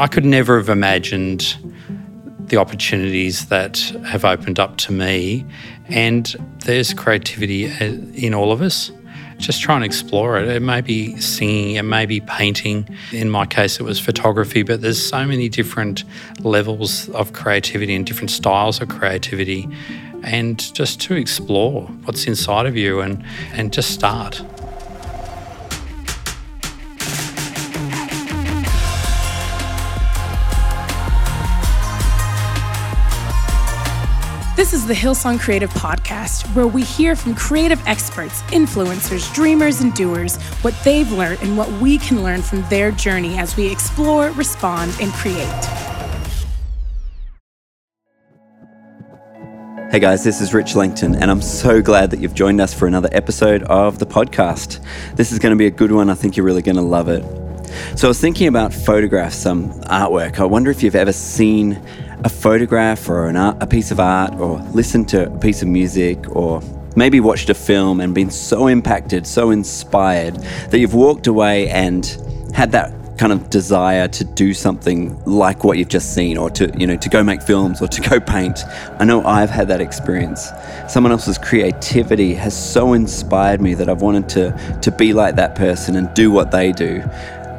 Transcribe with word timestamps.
I 0.00 0.06
could 0.06 0.24
never 0.24 0.56
have 0.56 0.70
imagined 0.70 1.56
the 2.50 2.56
opportunities 2.56 3.46
that 3.46 3.78
have 4.06 4.24
opened 4.24 4.58
up 4.58 4.76
to 4.78 4.92
me. 4.92 5.46
And 5.88 6.34
there's 6.64 6.92
creativity 6.92 7.70
uh, 7.70 7.96
in 8.14 8.34
all 8.34 8.50
of 8.50 8.60
us. 8.60 8.90
Just 9.38 9.62
try 9.62 9.76
and 9.76 9.84
explore 9.84 10.38
it. 10.38 10.48
It 10.48 10.60
may 10.60 10.80
be 10.80 11.18
singing, 11.18 11.76
it 11.76 11.82
may 11.82 12.06
be 12.06 12.20
painting. 12.20 12.88
In 13.12 13.30
my 13.30 13.46
case, 13.46 13.78
it 13.80 13.84
was 13.84 13.98
photography, 14.00 14.62
but 14.62 14.82
there's 14.82 15.02
so 15.02 15.24
many 15.24 15.48
different 15.48 16.04
levels 16.40 17.08
of 17.10 17.32
creativity 17.32 17.94
and 17.94 18.04
different 18.04 18.30
styles 18.30 18.80
of 18.80 18.88
creativity. 18.88 19.68
And 20.22 20.58
just 20.74 21.00
to 21.02 21.14
explore 21.14 21.82
what's 22.04 22.26
inside 22.26 22.66
of 22.66 22.76
you 22.76 23.00
and, 23.00 23.24
and 23.52 23.72
just 23.72 23.92
start. 23.92 24.42
This 34.60 34.74
is 34.74 34.86
the 34.86 34.92
Hillsong 34.92 35.40
Creative 35.40 35.70
Podcast, 35.70 36.46
where 36.54 36.66
we 36.66 36.82
hear 36.82 37.16
from 37.16 37.34
creative 37.34 37.82
experts, 37.86 38.42
influencers, 38.52 39.32
dreamers, 39.32 39.80
and 39.80 39.94
doers 39.94 40.36
what 40.60 40.74
they've 40.84 41.10
learned 41.10 41.40
and 41.40 41.56
what 41.56 41.72
we 41.80 41.96
can 41.96 42.22
learn 42.22 42.42
from 42.42 42.60
their 42.68 42.90
journey 42.90 43.38
as 43.38 43.56
we 43.56 43.72
explore, 43.72 44.32
respond, 44.32 44.94
and 45.00 45.10
create. 45.14 45.48
Hey 49.90 49.98
guys, 49.98 50.22
this 50.24 50.42
is 50.42 50.52
Rich 50.52 50.76
Langton, 50.76 51.14
and 51.14 51.30
I'm 51.30 51.40
so 51.40 51.80
glad 51.80 52.10
that 52.10 52.20
you've 52.20 52.34
joined 52.34 52.60
us 52.60 52.74
for 52.74 52.86
another 52.86 53.08
episode 53.12 53.62
of 53.62 53.98
the 53.98 54.04
podcast. 54.04 54.84
This 55.16 55.32
is 55.32 55.38
going 55.38 55.52
to 55.52 55.58
be 55.58 55.68
a 55.68 55.70
good 55.70 55.90
one. 55.90 56.10
I 56.10 56.14
think 56.14 56.36
you're 56.36 56.44
really 56.44 56.60
going 56.60 56.76
to 56.76 56.82
love 56.82 57.08
it. 57.08 57.24
So, 57.96 58.08
I 58.08 58.10
was 58.10 58.20
thinking 58.20 58.48
about 58.48 58.74
photographs, 58.74 59.36
some 59.36 59.72
artwork. 59.84 60.38
I 60.38 60.44
wonder 60.44 60.70
if 60.70 60.82
you've 60.82 60.96
ever 60.96 61.12
seen 61.12 61.80
a 62.24 62.28
photograph 62.28 63.08
or 63.08 63.28
an 63.28 63.36
art, 63.36 63.56
a 63.60 63.66
piece 63.66 63.90
of 63.90 64.00
art 64.00 64.34
or 64.34 64.58
listened 64.72 65.08
to 65.08 65.26
a 65.26 65.38
piece 65.38 65.62
of 65.62 65.68
music 65.68 66.18
or 66.36 66.62
maybe 66.96 67.20
watched 67.20 67.50
a 67.50 67.54
film 67.54 68.00
and 68.00 68.14
been 68.14 68.30
so 68.30 68.66
impacted, 68.66 69.26
so 69.26 69.50
inspired 69.50 70.34
that 70.70 70.78
you've 70.78 70.94
walked 70.94 71.26
away 71.26 71.68
and 71.68 72.18
had 72.54 72.72
that 72.72 72.92
kind 73.16 73.32
of 73.32 73.50
desire 73.50 74.08
to 74.08 74.24
do 74.24 74.54
something 74.54 75.22
like 75.26 75.62
what 75.62 75.76
you've 75.76 75.88
just 75.88 76.14
seen 76.14 76.38
or 76.38 76.48
to 76.48 76.72
you 76.78 76.86
know 76.86 76.96
to 76.96 77.10
go 77.10 77.22
make 77.22 77.42
films 77.42 77.82
or 77.82 77.86
to 77.86 78.00
go 78.00 78.18
paint. 78.18 78.64
I 78.98 79.04
know 79.04 79.22
i've 79.24 79.50
had 79.50 79.68
that 79.68 79.82
experience. 79.82 80.50
Someone 80.88 81.12
else's 81.12 81.36
creativity 81.36 82.32
has 82.32 82.56
so 82.56 82.94
inspired 82.94 83.60
me 83.60 83.74
that 83.74 83.90
i've 83.90 84.00
wanted 84.00 84.26
to 84.30 84.78
to 84.80 84.90
be 84.90 85.12
like 85.12 85.36
that 85.36 85.54
person 85.54 85.96
and 85.96 86.12
do 86.14 86.30
what 86.30 86.50
they 86.50 86.72
do. 86.72 87.02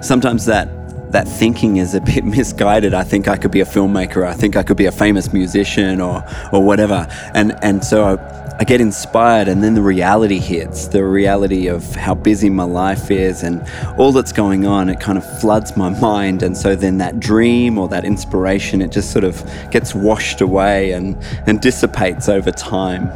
Sometimes 0.02 0.46
that 0.48 0.68
that 1.12 1.28
thinking 1.28 1.78
is 1.78 1.94
a 1.94 2.02
bit 2.02 2.24
misguided. 2.38 2.94
I 2.94 3.04
think 3.04 3.28
I 3.28 3.38
could 3.38 3.52
be 3.52 3.62
a 3.62 3.66
filmmaker. 3.66 4.26
I 4.26 4.34
think 4.34 4.56
I 4.56 4.64
could 4.64 4.78
be 4.78 4.86
a 4.86 4.92
famous 4.92 5.34
musician 5.34 6.02
or 6.02 6.24
or 6.52 6.64
whatever. 6.64 7.08
And 7.34 7.58
and 7.62 7.84
so 7.84 8.04
I, 8.04 8.58
I 8.60 8.64
get 8.64 8.82
inspired, 8.82 9.48
and 9.48 9.64
then 9.64 9.74
the 9.74 9.82
reality 9.82 10.40
hits. 10.40 10.88
The 10.88 11.04
reality 11.04 11.68
of 11.68 11.96
how 11.96 12.14
busy 12.14 12.50
my 12.50 12.64
life 12.64 13.10
is 13.10 13.44
and 13.44 13.62
all 13.98 14.12
that's 14.12 14.32
going 14.32 14.66
on. 14.66 14.90
It 14.90 15.00
kind 15.00 15.18
of 15.18 15.40
floods 15.40 15.76
my 15.76 15.90
mind, 15.90 16.44
and 16.44 16.56
so 16.56 16.76
then 16.76 16.98
that 17.00 17.20
dream 17.20 17.78
or 17.78 17.88
that 17.90 18.06
inspiration, 18.06 18.82
it 18.82 18.92
just 18.92 19.12
sort 19.12 19.24
of 19.24 19.44
gets 19.72 19.96
washed 19.96 20.42
away 20.42 20.92
and 20.92 21.18
and 21.48 21.62
dissipates 21.62 22.30
over 22.30 22.52
time. 22.52 23.08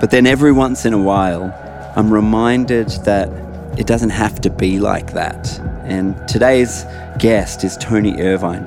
But 0.00 0.10
then 0.10 0.26
every 0.26 0.52
once 0.52 0.84
in 0.84 0.92
a 0.92 1.00
while, 1.00 1.54
I'm 1.94 2.12
reminded 2.12 2.88
that 3.04 3.51
it 3.78 3.86
doesn't 3.86 4.10
have 4.10 4.40
to 4.42 4.50
be 4.50 4.78
like 4.78 5.12
that. 5.14 5.58
And 5.84 6.16
today's 6.28 6.84
guest 7.18 7.64
is 7.64 7.76
Tony 7.78 8.20
Irvine. 8.20 8.66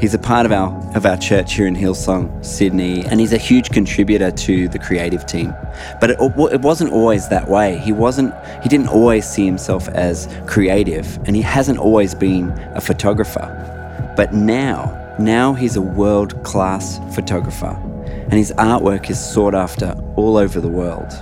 He's 0.00 0.14
a 0.14 0.18
part 0.18 0.46
of 0.46 0.52
our 0.52 0.68
of 0.96 1.04
our 1.04 1.16
church 1.16 1.54
here 1.54 1.66
in 1.66 1.74
Hillsong, 1.74 2.44
Sydney, 2.44 3.04
and 3.04 3.20
he's 3.20 3.32
a 3.32 3.38
huge 3.38 3.70
contributor 3.70 4.30
to 4.30 4.68
the 4.68 4.78
creative 4.78 5.26
team. 5.26 5.54
But 6.00 6.10
it, 6.10 6.18
it 6.20 6.60
wasn't 6.62 6.92
always 6.92 7.28
that 7.28 7.48
way. 7.48 7.78
He 7.78 7.92
wasn't. 7.92 8.34
He 8.62 8.68
didn't 8.68 8.88
always 8.88 9.28
see 9.28 9.44
himself 9.44 9.88
as 9.88 10.28
creative, 10.46 11.18
and 11.26 11.36
he 11.36 11.42
hasn't 11.42 11.78
always 11.78 12.14
been 12.14 12.50
a 12.74 12.80
photographer. 12.80 14.14
But 14.16 14.32
now, 14.32 15.16
now 15.18 15.52
he's 15.52 15.76
a 15.76 15.82
world 15.82 16.42
class 16.44 16.98
photographer, 17.14 17.76
and 18.06 18.34
his 18.34 18.52
artwork 18.52 19.10
is 19.10 19.18
sought 19.18 19.54
after 19.54 19.92
all 20.16 20.36
over 20.36 20.60
the 20.60 20.68
world. 20.68 21.12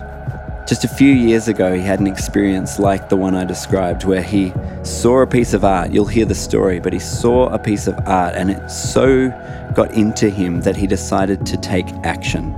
Just 0.66 0.82
a 0.82 0.88
few 0.88 1.12
years 1.12 1.46
ago, 1.46 1.72
he 1.72 1.80
had 1.80 2.00
an 2.00 2.08
experience 2.08 2.80
like 2.80 3.08
the 3.08 3.14
one 3.14 3.36
I 3.36 3.44
described, 3.44 4.04
where 4.04 4.20
he 4.20 4.52
saw 4.82 5.20
a 5.20 5.26
piece 5.26 5.54
of 5.54 5.64
art. 5.64 5.92
You'll 5.92 6.06
hear 6.06 6.24
the 6.24 6.34
story, 6.34 6.80
but 6.80 6.92
he 6.92 6.98
saw 6.98 7.46
a 7.50 7.58
piece 7.58 7.86
of 7.86 7.94
art 8.04 8.34
and 8.34 8.50
it 8.50 8.68
so 8.68 9.28
got 9.76 9.92
into 9.92 10.28
him 10.28 10.62
that 10.62 10.74
he 10.74 10.88
decided 10.88 11.46
to 11.46 11.56
take 11.58 11.86
action. 12.02 12.52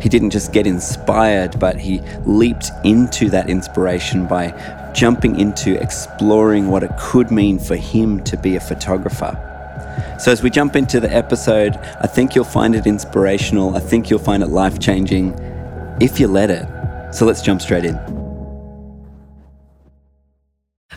He 0.00 0.08
didn't 0.08 0.30
just 0.30 0.52
get 0.52 0.68
inspired, 0.68 1.58
but 1.58 1.76
he 1.80 2.00
leaped 2.24 2.70
into 2.84 3.28
that 3.30 3.50
inspiration 3.50 4.28
by 4.28 4.54
jumping 4.94 5.40
into 5.40 5.82
exploring 5.82 6.68
what 6.68 6.84
it 6.84 6.96
could 6.96 7.32
mean 7.32 7.58
for 7.58 7.74
him 7.74 8.22
to 8.22 8.36
be 8.36 8.54
a 8.54 8.60
photographer. 8.60 9.36
So, 10.20 10.30
as 10.30 10.44
we 10.44 10.50
jump 10.50 10.76
into 10.76 11.00
the 11.00 11.12
episode, 11.12 11.76
I 12.00 12.06
think 12.06 12.36
you'll 12.36 12.44
find 12.44 12.76
it 12.76 12.86
inspirational. 12.86 13.74
I 13.76 13.80
think 13.80 14.10
you'll 14.10 14.20
find 14.20 14.44
it 14.44 14.48
life 14.48 14.78
changing 14.78 15.36
if 16.00 16.20
you 16.20 16.28
let 16.28 16.52
it. 16.52 16.77
So 17.12 17.24
let's 17.26 17.42
jump 17.42 17.60
straight 17.60 17.84
in. 17.84 17.96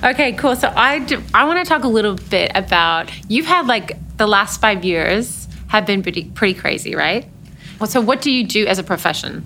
Okay, 0.04 0.34
cool. 0.34 0.56
So 0.56 0.74
I, 0.76 1.00
do, 1.00 1.22
I 1.34 1.46
want 1.46 1.64
to 1.64 1.70
talk 1.70 1.84
a 1.84 1.88
little 1.88 2.16
bit 2.16 2.52
about 2.56 3.12
you've 3.30 3.46
had 3.46 3.68
like 3.68 3.98
the 4.18 4.28
last 4.28 4.60
five 4.60 4.84
years 4.84 5.48
have 5.68 5.86
been 5.86 6.02
pretty, 6.02 6.26
pretty 6.26 6.54
crazy, 6.54 6.96
right? 6.96 7.28
So 7.86 8.00
what 8.00 8.22
do 8.22 8.32
you 8.32 8.46
do 8.46 8.68
as 8.68 8.78
a 8.78 8.84
profession? 8.84 9.44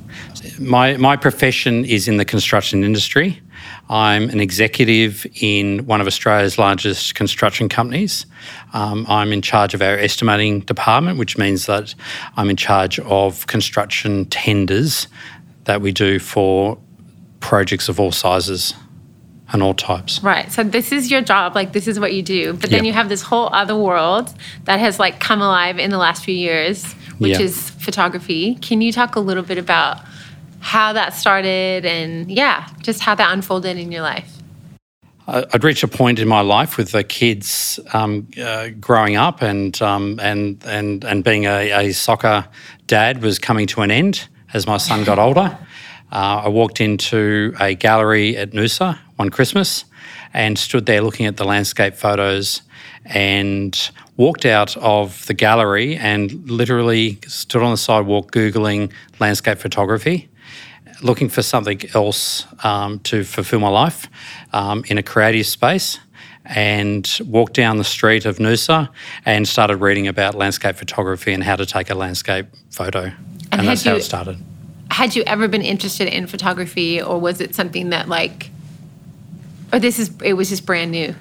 My 0.59 0.98
my 0.98 1.16
profession 1.16 1.86
is 1.86 2.08
in 2.08 2.18
the 2.18 2.26
construction 2.26 2.84
industry. 2.84 3.42
I'm 3.90 4.30
an 4.30 4.40
executive 4.40 5.26
in 5.42 5.86
one 5.86 6.02
of 6.02 6.08
Australia's 6.08 6.58
largest 6.58 7.16
construction 7.16 7.70
companies. 7.70 8.26
Um, 8.74 9.06
I'm 9.08 9.32
in 9.32 9.42
charge 9.42 9.74
of 9.74 9.82
our 9.82 9.97
estimating 9.97 10.62
department, 10.62 11.18
which 11.18 11.38
means 11.38 11.66
that 11.68 11.96
I'm 12.36 12.50
in 12.50 12.58
charge 12.58 13.00
of 13.00 13.47
construction 13.47 14.26
tenders 14.26 15.08
that 15.66 15.81
we 15.81 15.92
do 15.92 16.20
for 16.20 16.78
projects 17.40 17.90
of 17.90 18.00
all 18.00 18.12
sizes 18.12 18.74
and 19.52 19.62
all 19.62 19.74
types. 19.74 20.22
Right. 20.24 20.52
So 20.52 20.64
this 20.64 20.92
is 20.92 21.12
your 21.12 21.22
job, 21.22 21.53
like 21.53 21.74
this 21.74 21.88
is 21.88 22.00
what 22.00 22.14
you 22.14 22.24
do. 22.24 22.53
But 22.53 22.70
then 22.70 22.80
yep. 22.80 22.86
you 22.86 22.94
have 22.94 23.09
this 23.09 23.22
whole 23.22 23.50
other 23.53 23.76
world 23.76 24.34
that 24.64 24.80
has 24.80 25.00
like 25.00 25.20
come 25.20 25.42
alive 25.42 25.78
in 25.78 25.92
the 25.92 25.98
last 25.98 26.24
few 26.24 26.34
years, 26.34 26.92
which 27.20 27.34
yep. 27.34 27.42
is 27.42 27.70
photography. 27.70 28.56
Can 28.56 28.81
you 28.81 28.92
talk 28.92 29.16
a 29.16 29.20
little 29.20 29.44
bit 29.44 29.58
about 29.58 30.02
how 30.59 30.94
that 30.94 31.14
started 31.14 31.86
and 31.86 32.32
yeah, 32.32 32.68
just 32.82 33.02
how 33.02 33.14
that 33.16 33.32
unfolded 33.32 33.78
in 33.78 33.92
your 33.92 34.02
life? 34.02 34.32
I'd 35.28 35.64
reached 35.64 35.84
a 35.84 35.88
point 35.88 36.20
in 36.20 36.28
my 36.28 36.42
life 36.42 36.78
with 36.78 36.92
the 36.92 37.03
kids 37.03 37.80
um, 37.94 38.28
uh, 38.40 38.70
growing 38.80 39.16
up 39.16 39.42
and 39.42 39.80
um, 39.82 40.20
and 40.22 40.64
and 40.66 41.03
and 41.03 41.24
being 41.24 41.46
a, 41.46 41.72
a 41.72 41.94
soccer 41.94 42.47
dad 42.86 43.24
was 43.24 43.40
coming 43.40 43.66
to 43.68 43.82
an 43.82 43.90
end 43.90 44.28
as 44.56 44.66
my 44.66 44.78
son 44.78 45.04
got 45.04 45.20
older. 45.20 45.58
Uh, 46.12 46.44
I 46.46 46.48
walked 46.48 46.80
into 46.80 47.54
a 47.60 47.76
gallery 47.76 48.38
at 48.38 48.52
Noosa 48.52 48.98
one 49.18 49.30
Christmas 49.30 49.84
and 50.34 50.58
stood 50.58 50.86
there 50.86 51.02
looking 51.02 51.26
at 51.26 51.36
the 51.36 51.44
landscape 51.44 51.94
photos 51.96 52.62
and 53.04 53.92
walked 54.16 54.46
out 54.46 54.78
of 54.78 55.26
the 55.28 55.34
gallery 55.34 55.98
and 55.98 56.50
literally 56.50 57.20
stood 57.28 57.62
on 57.62 57.72
the 57.72 57.78
sidewalk 57.78 58.32
Googling 58.32 58.92
landscape 59.20 59.58
photography, 59.58 60.30
looking 61.02 61.28
for 61.28 61.42
something 61.42 61.82
else 61.94 62.46
um, 62.64 63.00
to 63.00 63.26
fulfill 63.26 63.60
my 63.60 63.68
life 63.70 64.08
um, 64.54 64.86
in 64.88 64.98
a 64.98 65.04
creative 65.04 65.46
space. 65.46 66.00
And 66.48 67.10
walked 67.26 67.56
down 67.56 67.79
the 67.79 67.84
street 67.84 68.24
of 68.28 68.38
Noosa 68.38 68.90
and 69.26 69.47
started 69.47 69.78
reading 69.78 70.08
about 70.08 70.35
landscape 70.35 70.76
photography 70.76 71.34
and 71.34 71.44
how 71.44 71.56
to 71.56 71.66
take 71.66 71.90
a 71.90 71.96
landscape 71.96 72.46
photo. 72.70 73.12
And, 73.52 73.62
and 73.62 73.68
that's 73.68 73.85
you, 73.85 73.91
how 73.91 73.97
it 73.97 74.03
started. 74.03 74.38
Had 74.91 75.16
you 75.16 75.23
ever 75.26 75.47
been 75.47 75.61
interested 75.61 76.08
in 76.08 76.28
photography, 76.28 77.02
or 77.02 77.20
was 77.20 77.41
it 77.41 77.55
something 77.55 77.90
that 77.90 78.08
like, 78.08 78.52
or 79.73 79.79
this 79.79 79.99
is 79.99 80.11
it 80.23 80.34
was 80.34 80.49
just 80.49 80.66
brand 80.66 80.91
new? 80.91 81.16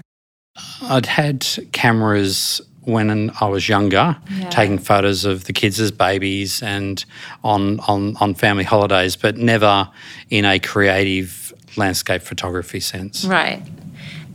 I'd 0.83 1.07
had 1.07 1.47
cameras 1.73 2.61
when 2.83 3.31
I 3.41 3.47
was 3.47 3.69
younger, 3.69 4.17
yeah. 4.31 4.51
taking 4.51 4.79
photos 4.79 5.25
of 5.25 5.45
the 5.45 5.53
kids 5.53 5.81
as 5.81 5.91
babies 5.91 6.63
and 6.63 7.05
on, 7.43 7.81
on 7.81 8.17
on 8.19 8.35
family 8.35 8.65
holidays, 8.65 9.17
but 9.17 9.37
never 9.37 9.89
in 10.31 10.45
a 10.45 10.59
creative 10.59 11.53
landscape 11.77 12.23
photography 12.23 12.81
sense. 12.81 13.25
Right. 13.25 13.63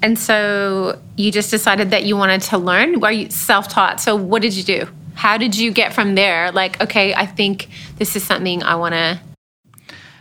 And 0.01 0.17
so 0.17 0.99
you 1.15 1.31
just 1.31 1.51
decided 1.51 1.91
that 1.91 2.05
you 2.05 2.17
wanted 2.17 2.41
to 2.43 2.57
learn. 2.57 2.99
Were 2.99 3.11
you 3.11 3.29
self-taught? 3.29 4.01
So 4.01 4.15
what 4.15 4.41
did 4.41 4.53
you 4.53 4.63
do? 4.63 4.87
How 5.19 5.38
did 5.38 5.57
you 5.57 5.74
get 5.74 5.92
from 5.92 6.16
there? 6.16 6.50
Like, 6.54 6.81
okay, 6.81 7.13
I 7.13 7.25
think 7.25 7.68
this 7.98 8.16
is 8.16 8.24
something 8.24 8.63
I 8.63 8.75
want 8.75 8.94
to. 8.94 9.19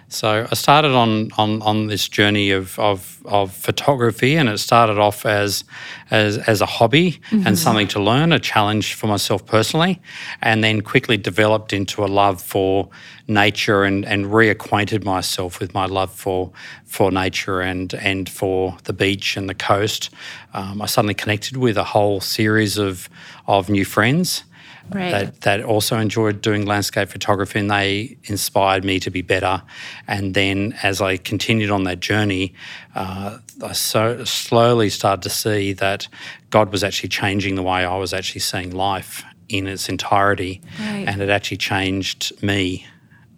So 0.09 0.45
I 0.51 0.55
started 0.55 0.91
on 0.91 1.31
on, 1.39 1.63
on 1.63 1.87
this 1.87 2.09
journey 2.09 2.51
of, 2.51 2.77
of, 2.81 3.21
of 3.25 3.53
photography, 3.53 4.35
and 4.35 4.49
it 4.49 4.59
started 4.59 4.99
off 4.99 5.25
as 5.25 5.63
as, 6.11 6.39
as 6.39 6.61
a 6.61 6.67
hobby 6.67 7.21
mm-hmm. 7.31 7.47
and 7.47 7.57
something 7.57 7.87
to 7.89 8.01
learn, 8.01 8.33
a 8.33 8.41
challenge 8.41 8.95
for 8.95 9.07
myself 9.07 9.47
personally, 9.47 10.01
and 10.43 10.65
then 10.65 10.81
quickly 10.81 11.17
developed 11.17 11.73
into 11.73 12.05
a 12.05 12.09
love 12.09 12.43
for 12.43 12.89
nature 13.29 13.85
and, 13.85 14.05
and 14.05 14.27
reacquainted 14.27 15.05
myself 15.05 15.61
with 15.61 15.75
my 15.75 15.87
love 15.87 16.11
for 16.11 16.51
for 16.87 17.13
nature 17.13 17.61
and 17.61 17.95
and 17.95 18.29
for 18.29 18.77
the 18.83 18.93
beach 18.93 19.37
and 19.37 19.49
the 19.49 19.55
coast. 19.55 20.11
Um, 20.55 20.83
I 20.83 20.87
suddenly 20.87 21.15
connected 21.15 21.57
with 21.57 21.77
a 21.77 21.85
whole 21.85 22.21
series 22.21 22.79
of 22.79 23.09
of 23.47 23.69
new 23.69 23.85
friends 23.85 24.43
right. 24.91 25.11
that, 25.11 25.41
that 25.43 25.63
also 25.63 25.99
enjoyed 25.99 26.41
doing 26.41 26.67
landscape 26.67 27.09
photography 27.09 27.59
and 27.59 27.71
they 27.71 28.17
inspired 28.25 28.85
me 28.85 29.01
to 29.01 29.11
be 29.11 29.23
better. 29.23 29.63
And 30.07 30.35
then 30.35 30.75
as 30.83 31.01
I 31.01 31.17
continued 31.17 31.71
on 31.71 31.85
that 31.85 32.01
journey, 32.01 32.55
uh, 32.95 33.39
I 33.63 33.73
so 33.73 34.25
slowly 34.25 34.91
started 34.91 35.23
to 35.23 35.31
see 35.31 35.73
that 35.75 36.09
God 36.51 36.73
was 36.73 36.85
actually 36.85 37.11
changing 37.11 37.55
the 37.55 37.63
way 37.63 37.85
I 37.85 37.97
was 37.97 38.13
actually 38.13 38.41
seeing 38.41 38.71
life 38.71 39.25
in 39.49 39.67
its 39.67 39.89
entirety. 39.89 40.61
Right. 40.81 41.05
And 41.07 41.21
it 41.23 41.31
actually 41.31 41.57
changed 41.57 42.43
me 42.43 42.87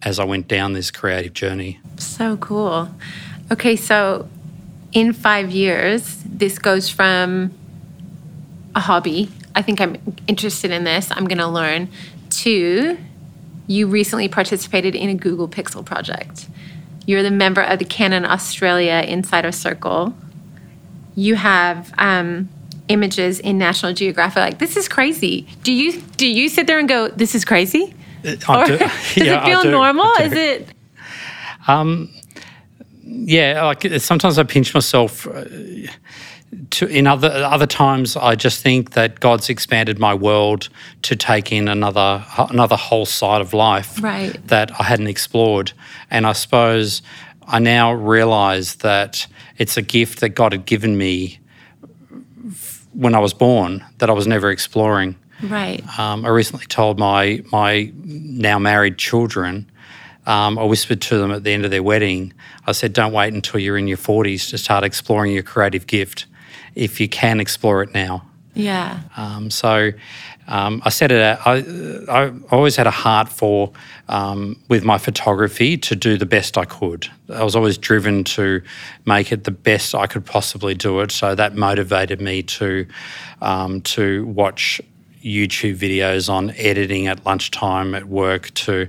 as 0.03 0.19
I 0.19 0.23
went 0.23 0.47
down 0.47 0.73
this 0.73 0.91
creative 0.91 1.33
journey. 1.33 1.79
So 1.97 2.37
cool. 2.37 2.89
Okay, 3.51 3.75
so 3.75 4.27
in 4.93 5.13
five 5.13 5.51
years, 5.51 6.21
this 6.25 6.57
goes 6.59 6.89
from 6.89 7.51
a 8.75 8.79
hobby 8.79 9.29
I 9.55 9.61
think 9.61 9.81
I'm 9.81 9.97
interested 10.27 10.71
in 10.71 10.83
this. 10.83 11.09
I'm 11.11 11.25
going 11.25 11.37
to 11.37 11.47
learn. 11.47 11.89
Two, 12.29 12.97
you 13.67 13.87
recently 13.87 14.27
participated 14.27 14.95
in 14.95 15.09
a 15.09 15.15
Google 15.15 15.47
Pixel 15.47 15.85
project. 15.85 16.47
You're 17.05 17.23
the 17.23 17.31
member 17.31 17.61
of 17.61 17.79
the 17.79 17.85
Canon 17.85 18.25
Australia 18.25 19.03
Insider 19.05 19.51
Circle. 19.51 20.15
You 21.15 21.35
have 21.35 21.93
um, 21.97 22.49
images 22.87 23.39
in 23.39 23.57
National 23.57 23.93
Geographic. 23.93 24.37
Like 24.37 24.59
this 24.59 24.77
is 24.77 24.87
crazy. 24.87 25.47
Do 25.63 25.73
you 25.73 26.01
do 26.15 26.27
you 26.27 26.47
sit 26.47 26.67
there 26.67 26.79
and 26.79 26.87
go, 26.87 27.09
"This 27.09 27.35
is 27.35 27.43
crazy"? 27.43 27.93
I 28.23 28.65
do. 28.65 28.77
does 28.77 28.89
yeah, 29.17 29.41
it 29.41 29.45
feel 29.45 29.63
do. 29.63 29.71
normal? 29.71 30.09
Is 30.21 30.31
it? 30.31 30.67
Um, 31.67 32.09
yeah, 33.03 33.65
like 33.65 33.83
sometimes 33.99 34.39
I 34.39 34.43
pinch 34.43 34.73
myself. 34.73 35.27
Uh, 35.27 35.43
to, 36.71 36.87
in 36.87 37.07
other 37.07 37.29
other 37.29 37.65
times, 37.65 38.15
I 38.17 38.35
just 38.35 38.61
think 38.61 38.91
that 38.91 39.19
God's 39.19 39.49
expanded 39.49 39.99
my 39.99 40.13
world 40.13 40.69
to 41.03 41.15
take 41.15 41.51
in 41.51 41.67
another 41.67 42.25
another 42.37 42.75
whole 42.75 43.05
side 43.05 43.41
of 43.41 43.53
life 43.53 44.01
right. 44.01 44.35
that 44.47 44.71
I 44.79 44.83
hadn't 44.83 45.07
explored, 45.07 45.71
and 46.09 46.27
I 46.27 46.33
suppose 46.33 47.01
I 47.47 47.59
now 47.59 47.93
realise 47.93 48.75
that 48.75 49.27
it's 49.57 49.77
a 49.77 49.81
gift 49.81 50.19
that 50.19 50.29
God 50.29 50.51
had 50.51 50.65
given 50.65 50.97
me 50.97 51.39
when 52.93 53.15
I 53.15 53.19
was 53.19 53.33
born 53.33 53.85
that 53.99 54.09
I 54.09 54.13
was 54.13 54.27
never 54.27 54.51
exploring. 54.51 55.15
Right. 55.43 55.81
Um, 55.97 56.25
I 56.25 56.29
recently 56.29 56.65
told 56.65 56.99
my 56.99 57.43
my 57.51 57.91
now 58.03 58.59
married 58.59 58.97
children. 58.97 59.69
Um, 60.27 60.59
I 60.59 60.63
whispered 60.65 61.01
to 61.01 61.17
them 61.17 61.31
at 61.31 61.43
the 61.43 61.51
end 61.51 61.65
of 61.65 61.71
their 61.71 61.81
wedding. 61.81 62.33
I 62.67 62.73
said, 62.73 62.93
"Don't 62.93 63.13
wait 63.13 63.33
until 63.33 63.59
you're 63.59 63.77
in 63.77 63.87
your 63.87 63.97
40s 63.97 64.49
to 64.49 64.57
start 64.57 64.83
exploring 64.83 65.31
your 65.31 65.43
creative 65.43 65.87
gift." 65.87 66.25
If 66.75 66.99
you 66.99 67.07
can 67.07 67.39
explore 67.39 67.81
it 67.83 67.93
now. 67.93 68.25
Yeah. 68.53 68.99
Um, 69.15 69.49
so 69.49 69.91
um, 70.47 70.81
I 70.83 70.89
said 70.89 71.11
it. 71.11 71.39
I, 71.45 71.63
I 72.09 72.33
always 72.51 72.75
had 72.75 72.85
a 72.87 72.91
heart 72.91 73.29
for 73.29 73.71
um, 74.09 74.59
with 74.67 74.83
my 74.83 74.97
photography 74.97 75.77
to 75.77 75.95
do 75.95 76.17
the 76.17 76.25
best 76.25 76.57
I 76.57 76.65
could. 76.65 77.07
I 77.29 77.43
was 77.43 77.55
always 77.55 77.77
driven 77.77 78.25
to 78.25 78.61
make 79.05 79.31
it 79.31 79.45
the 79.45 79.51
best 79.51 79.95
I 79.95 80.07
could 80.07 80.25
possibly 80.25 80.73
do 80.73 80.99
it. 80.99 81.11
So 81.11 81.33
that 81.35 81.55
motivated 81.55 82.19
me 82.19 82.43
to 82.43 82.85
um, 83.41 83.81
to 83.81 84.25
watch 84.25 84.81
YouTube 85.23 85.75
videos 85.75 86.29
on 86.29 86.51
editing 86.51 87.07
at 87.07 87.25
lunchtime 87.25 87.93
at 87.93 88.05
work 88.05 88.53
to 88.55 88.87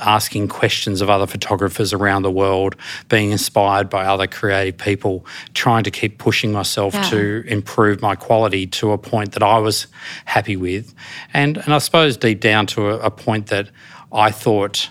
asking 0.00 0.48
questions 0.48 1.00
of 1.00 1.10
other 1.10 1.26
photographers 1.26 1.92
around 1.92 2.22
the 2.22 2.30
world, 2.30 2.76
being 3.08 3.32
inspired 3.32 3.90
by 3.90 4.04
other 4.04 4.26
creative 4.26 4.78
people, 4.78 5.26
trying 5.54 5.84
to 5.84 5.90
keep 5.90 6.18
pushing 6.18 6.52
myself 6.52 6.94
yeah. 6.94 7.02
to 7.10 7.44
improve 7.46 8.00
my 8.00 8.14
quality 8.14 8.66
to 8.66 8.92
a 8.92 8.98
point 8.98 9.32
that 9.32 9.42
I 9.42 9.58
was 9.58 9.86
happy 10.24 10.56
with. 10.56 10.94
And, 11.32 11.56
and 11.58 11.74
I 11.74 11.78
suppose 11.78 12.16
deep 12.16 12.40
down 12.40 12.66
to 12.68 12.90
a, 12.90 12.98
a 12.98 13.10
point 13.10 13.48
that 13.48 13.68
I 14.12 14.30
thought 14.30 14.90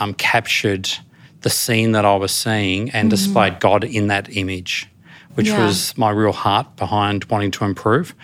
um, 0.00 0.14
captured 0.14 0.90
the 1.40 1.50
scene 1.50 1.92
that 1.92 2.04
I 2.04 2.16
was 2.16 2.32
seeing 2.32 2.90
and 2.90 3.06
mm-hmm. 3.06 3.08
displayed 3.10 3.60
God 3.60 3.84
in 3.84 4.08
that 4.08 4.34
image 4.36 4.88
which 5.34 5.48
yeah. 5.48 5.64
was 5.64 5.96
my 5.96 6.10
real 6.10 6.32
heart 6.32 6.76
behind 6.76 7.24
wanting 7.24 7.50
to 7.52 7.64
improve. 7.64 8.14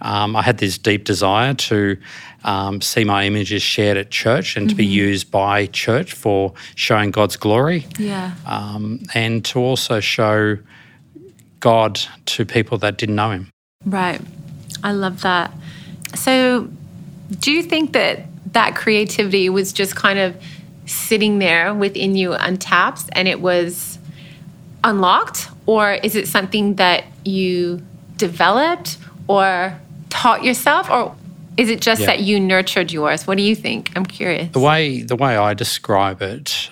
Um, 0.00 0.36
I 0.36 0.42
had 0.42 0.58
this 0.58 0.78
deep 0.78 1.04
desire 1.04 1.54
to 1.54 1.96
um, 2.44 2.80
see 2.80 3.04
my 3.04 3.24
images 3.24 3.62
shared 3.62 3.96
at 3.96 4.10
church 4.10 4.56
and 4.56 4.66
mm-hmm. 4.66 4.70
to 4.70 4.74
be 4.76 4.84
mm-hmm. 4.84 4.92
used 4.92 5.30
by 5.30 5.66
church 5.66 6.12
for 6.12 6.54
showing 6.74 7.10
God's 7.10 7.36
glory. 7.36 7.86
Yeah. 7.98 8.32
Um, 8.46 9.00
and 9.14 9.44
to 9.46 9.58
also 9.58 10.00
show 10.00 10.58
God 11.60 12.00
to 12.26 12.46
people 12.46 12.78
that 12.78 12.96
didn't 12.96 13.16
know 13.16 13.30
Him. 13.30 13.50
Right. 13.84 14.20
I 14.82 14.92
love 14.92 15.22
that. 15.22 15.52
So, 16.14 16.70
do 17.38 17.52
you 17.52 17.62
think 17.62 17.92
that 17.92 18.26
that 18.52 18.74
creativity 18.74 19.48
was 19.48 19.72
just 19.72 19.94
kind 19.94 20.18
of 20.18 20.36
sitting 20.86 21.38
there 21.38 21.72
within 21.72 22.16
you 22.16 22.32
untapped 22.32 23.04
and 23.12 23.28
it 23.28 23.40
was 23.40 23.98
unlocked? 24.82 25.49
Or 25.70 25.92
is 25.92 26.16
it 26.16 26.26
something 26.26 26.74
that 26.76 27.04
you 27.24 27.80
developed 28.16 28.98
or 29.28 29.78
taught 30.08 30.42
yourself? 30.42 30.90
Or 30.90 31.14
is 31.56 31.70
it 31.70 31.80
just 31.80 32.00
yeah. 32.00 32.08
that 32.08 32.18
you 32.18 32.40
nurtured 32.40 32.90
yours? 32.90 33.24
What 33.24 33.36
do 33.36 33.44
you 33.44 33.54
think? 33.54 33.92
I'm 33.94 34.04
curious. 34.04 34.50
The 34.50 34.58
way 34.58 35.02
the 35.02 35.14
way 35.14 35.36
I 35.36 35.54
describe 35.54 36.22
it 36.22 36.70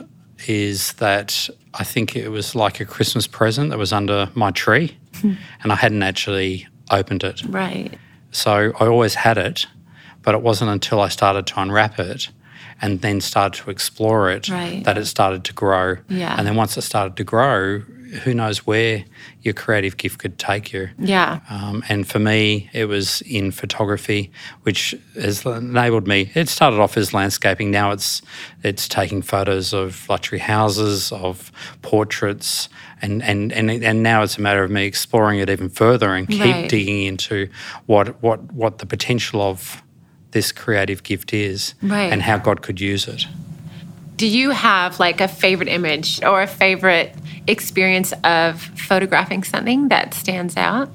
is 0.49 0.95
that 0.95 1.49
I 1.75 1.85
think 1.85 2.17
it 2.17 2.31
was 2.31 2.57
like 2.57 2.81
a 2.81 2.85
Christmas 2.85 3.29
present 3.29 3.71
that 3.71 3.79
was 3.79 3.93
under 3.93 4.31
my 4.35 4.51
tree 4.51 4.97
and 5.23 5.71
I 5.71 5.77
hadn't 5.77 6.03
actually 6.03 6.67
opened 6.91 7.23
it. 7.23 7.45
Right. 7.45 7.97
So 8.33 8.73
I 8.81 8.89
always 8.89 9.15
had 9.15 9.39
it, 9.39 9.69
but 10.23 10.35
it 10.35 10.43
wasn't 10.43 10.73
until 10.73 11.01
I 11.01 11.09
started 11.09 11.47
to 11.47 11.61
unwrap 11.61 12.01
it 12.01 12.31
and 12.83 13.01
then 13.01 13.21
started 13.21 13.63
to 13.63 13.71
explore 13.71 14.29
it 14.29 14.49
right. 14.49 14.83
that 14.83 14.99
it 14.99 15.07
started 15.07 15.45
to 15.45 15.53
grow. 15.53 15.99
Yeah. 16.09 16.35
And 16.37 16.45
then 16.45 16.57
once 16.57 16.77
it 16.77 16.83
started 16.83 17.17
to 17.17 17.23
grow, 17.23 17.83
who 18.09 18.35
knows 18.35 18.67
where 18.67 19.05
your 19.43 19.55
creative 19.55 19.97
gift 19.97 20.19
could 20.19 20.39
take 20.39 20.73
you. 20.73 20.89
Yeah. 20.99 21.41
Um, 21.51 21.85
and 21.89 22.07
for 22.07 22.19
me, 22.19 22.71
it 22.73 22.87
was 22.87 23.21
in 23.23 23.51
photography, 23.51 24.31
which 24.63 24.95
has 25.15 25.45
enabled 25.45 26.07
me. 26.07 26.31
It 26.35 26.49
started 26.49 26.81
off 26.81 26.97
as 26.97 27.13
landscaping. 27.13 27.71
Now 27.71 27.91
it's 27.91 28.23
it's 28.63 28.89
taking 28.89 29.23
photos 29.23 29.73
of 29.73 30.09
luxury 30.09 30.39
houses, 30.39 31.13
of 31.13 31.53
portraits, 31.83 32.69
and 33.03 33.23
and 33.23 33.53
and, 33.53 33.71
and 33.71 34.03
now 34.03 34.23
it's 34.23 34.39
a 34.39 34.41
matter 34.41 34.65
of 34.65 34.71
me 34.71 34.85
exploring 34.85 35.39
it 35.39 35.51
even 35.51 35.69
further 35.69 36.15
and 36.15 36.29
keep 36.29 36.41
right. 36.41 36.69
digging 36.69 37.05
into 37.05 37.49
what 37.87 38.23
what 38.23 38.53
what 38.53 38.79
the 38.79 38.87
potential 38.87 39.43
of 39.43 39.83
this 40.31 40.53
creative 40.53 41.03
gift 41.03 41.33
is 41.33 41.75
right. 41.83 42.13
and 42.13 42.23
how 42.23 42.39
God 42.39 42.63
could 42.63 42.81
use 42.81 43.09
it. 43.09 43.25
Do 44.17 44.27
you 44.27 44.51
have 44.51 44.99
like 44.99 45.21
a 45.21 45.29
favorite 45.29 45.69
image 45.69 46.23
or 46.23 46.43
a 46.43 46.47
favorite 46.47 47.15
experience 47.49 48.13
of 48.25 48.61
photographing 48.61 49.43
something 49.43 49.89
that 49.89 50.15
stands 50.15 50.57
out? 50.57 50.91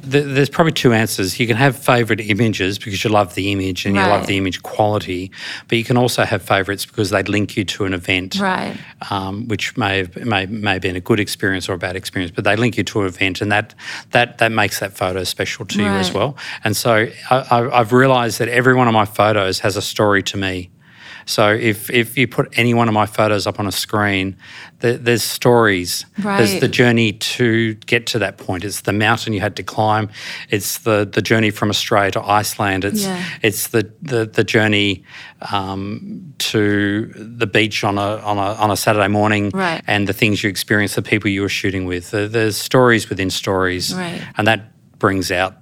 There's 0.00 0.48
probably 0.48 0.72
two 0.72 0.94
answers. 0.94 1.38
You 1.38 1.46
can 1.46 1.56
have 1.56 1.76
favourite 1.76 2.20
images 2.20 2.78
because 2.78 3.04
you 3.04 3.10
love 3.10 3.34
the 3.34 3.52
image 3.52 3.84
and 3.84 3.94
right. 3.94 4.04
you 4.04 4.10
love 4.10 4.26
the 4.26 4.38
image 4.38 4.62
quality, 4.62 5.30
but 5.66 5.76
you 5.76 5.84
can 5.84 5.98
also 5.98 6.24
have 6.24 6.40
favourites 6.40 6.86
because 6.86 7.10
they 7.10 7.22
link 7.24 7.58
you 7.58 7.64
to 7.64 7.84
an 7.84 7.92
event, 7.92 8.38
right? 8.40 8.74
Um, 9.10 9.48
which 9.48 9.76
may 9.76 9.98
have 9.98 10.16
may, 10.24 10.46
may 10.46 10.74
have 10.74 10.82
been 10.82 10.96
a 10.96 11.00
good 11.00 11.20
experience 11.20 11.68
or 11.68 11.74
a 11.74 11.78
bad 11.78 11.94
experience, 11.94 12.32
but 12.34 12.44
they 12.44 12.56
link 12.56 12.78
you 12.78 12.84
to 12.84 13.02
an 13.02 13.06
event, 13.06 13.42
and 13.42 13.52
that 13.52 13.74
that 14.12 14.38
that 14.38 14.50
makes 14.50 14.80
that 14.80 14.96
photo 14.96 15.24
special 15.24 15.66
to 15.66 15.78
right. 15.78 15.92
you 15.92 15.98
as 15.98 16.12
well. 16.12 16.36
And 16.64 16.74
so 16.74 17.08
I, 17.30 17.68
I've 17.72 17.92
realised 17.92 18.38
that 18.38 18.48
every 18.48 18.74
one 18.74 18.88
of 18.88 18.94
my 18.94 19.04
photos 19.04 19.58
has 19.60 19.76
a 19.76 19.82
story 19.82 20.22
to 20.22 20.38
me. 20.38 20.70
So 21.28 21.52
if 21.52 21.90
if 21.90 22.16
you 22.16 22.26
put 22.26 22.48
any 22.56 22.72
one 22.72 22.88
of 22.88 22.94
my 22.94 23.04
photos 23.04 23.46
up 23.46 23.60
on 23.60 23.66
a 23.66 23.72
screen, 23.72 24.34
the, 24.80 24.94
there's 24.96 25.22
stories. 25.22 26.06
Right. 26.22 26.38
There's 26.38 26.58
the 26.58 26.68
journey 26.68 27.12
to 27.12 27.74
get 27.74 28.06
to 28.08 28.18
that 28.20 28.38
point. 28.38 28.64
It's 28.64 28.80
the 28.80 28.94
mountain 28.94 29.34
you 29.34 29.40
had 29.40 29.54
to 29.56 29.62
climb. 29.62 30.08
It's 30.48 30.78
the 30.78 31.06
the 31.10 31.20
journey 31.20 31.50
from 31.50 31.68
Australia 31.68 32.12
to 32.12 32.22
Iceland. 32.22 32.86
It's 32.86 33.04
yeah. 33.04 33.22
it's 33.42 33.68
the 33.68 33.92
the, 34.00 34.24
the 34.24 34.42
journey 34.42 35.04
um, 35.52 36.32
to 36.38 37.12
the 37.14 37.46
beach 37.46 37.84
on 37.84 37.98
a 37.98 38.16
on 38.16 38.38
a 38.38 38.54
on 38.54 38.70
a 38.70 38.76
Saturday 38.76 39.08
morning, 39.08 39.50
right. 39.52 39.82
and 39.86 40.08
the 40.08 40.14
things 40.14 40.42
you 40.42 40.48
experience, 40.48 40.94
the 40.94 41.02
people 41.02 41.28
you 41.28 41.42
were 41.42 41.50
shooting 41.50 41.84
with. 41.84 42.10
There's 42.10 42.56
stories 42.56 43.10
within 43.10 43.28
stories, 43.28 43.94
right. 43.94 44.22
and 44.38 44.46
that 44.46 44.72
brings 44.98 45.30
out 45.30 45.56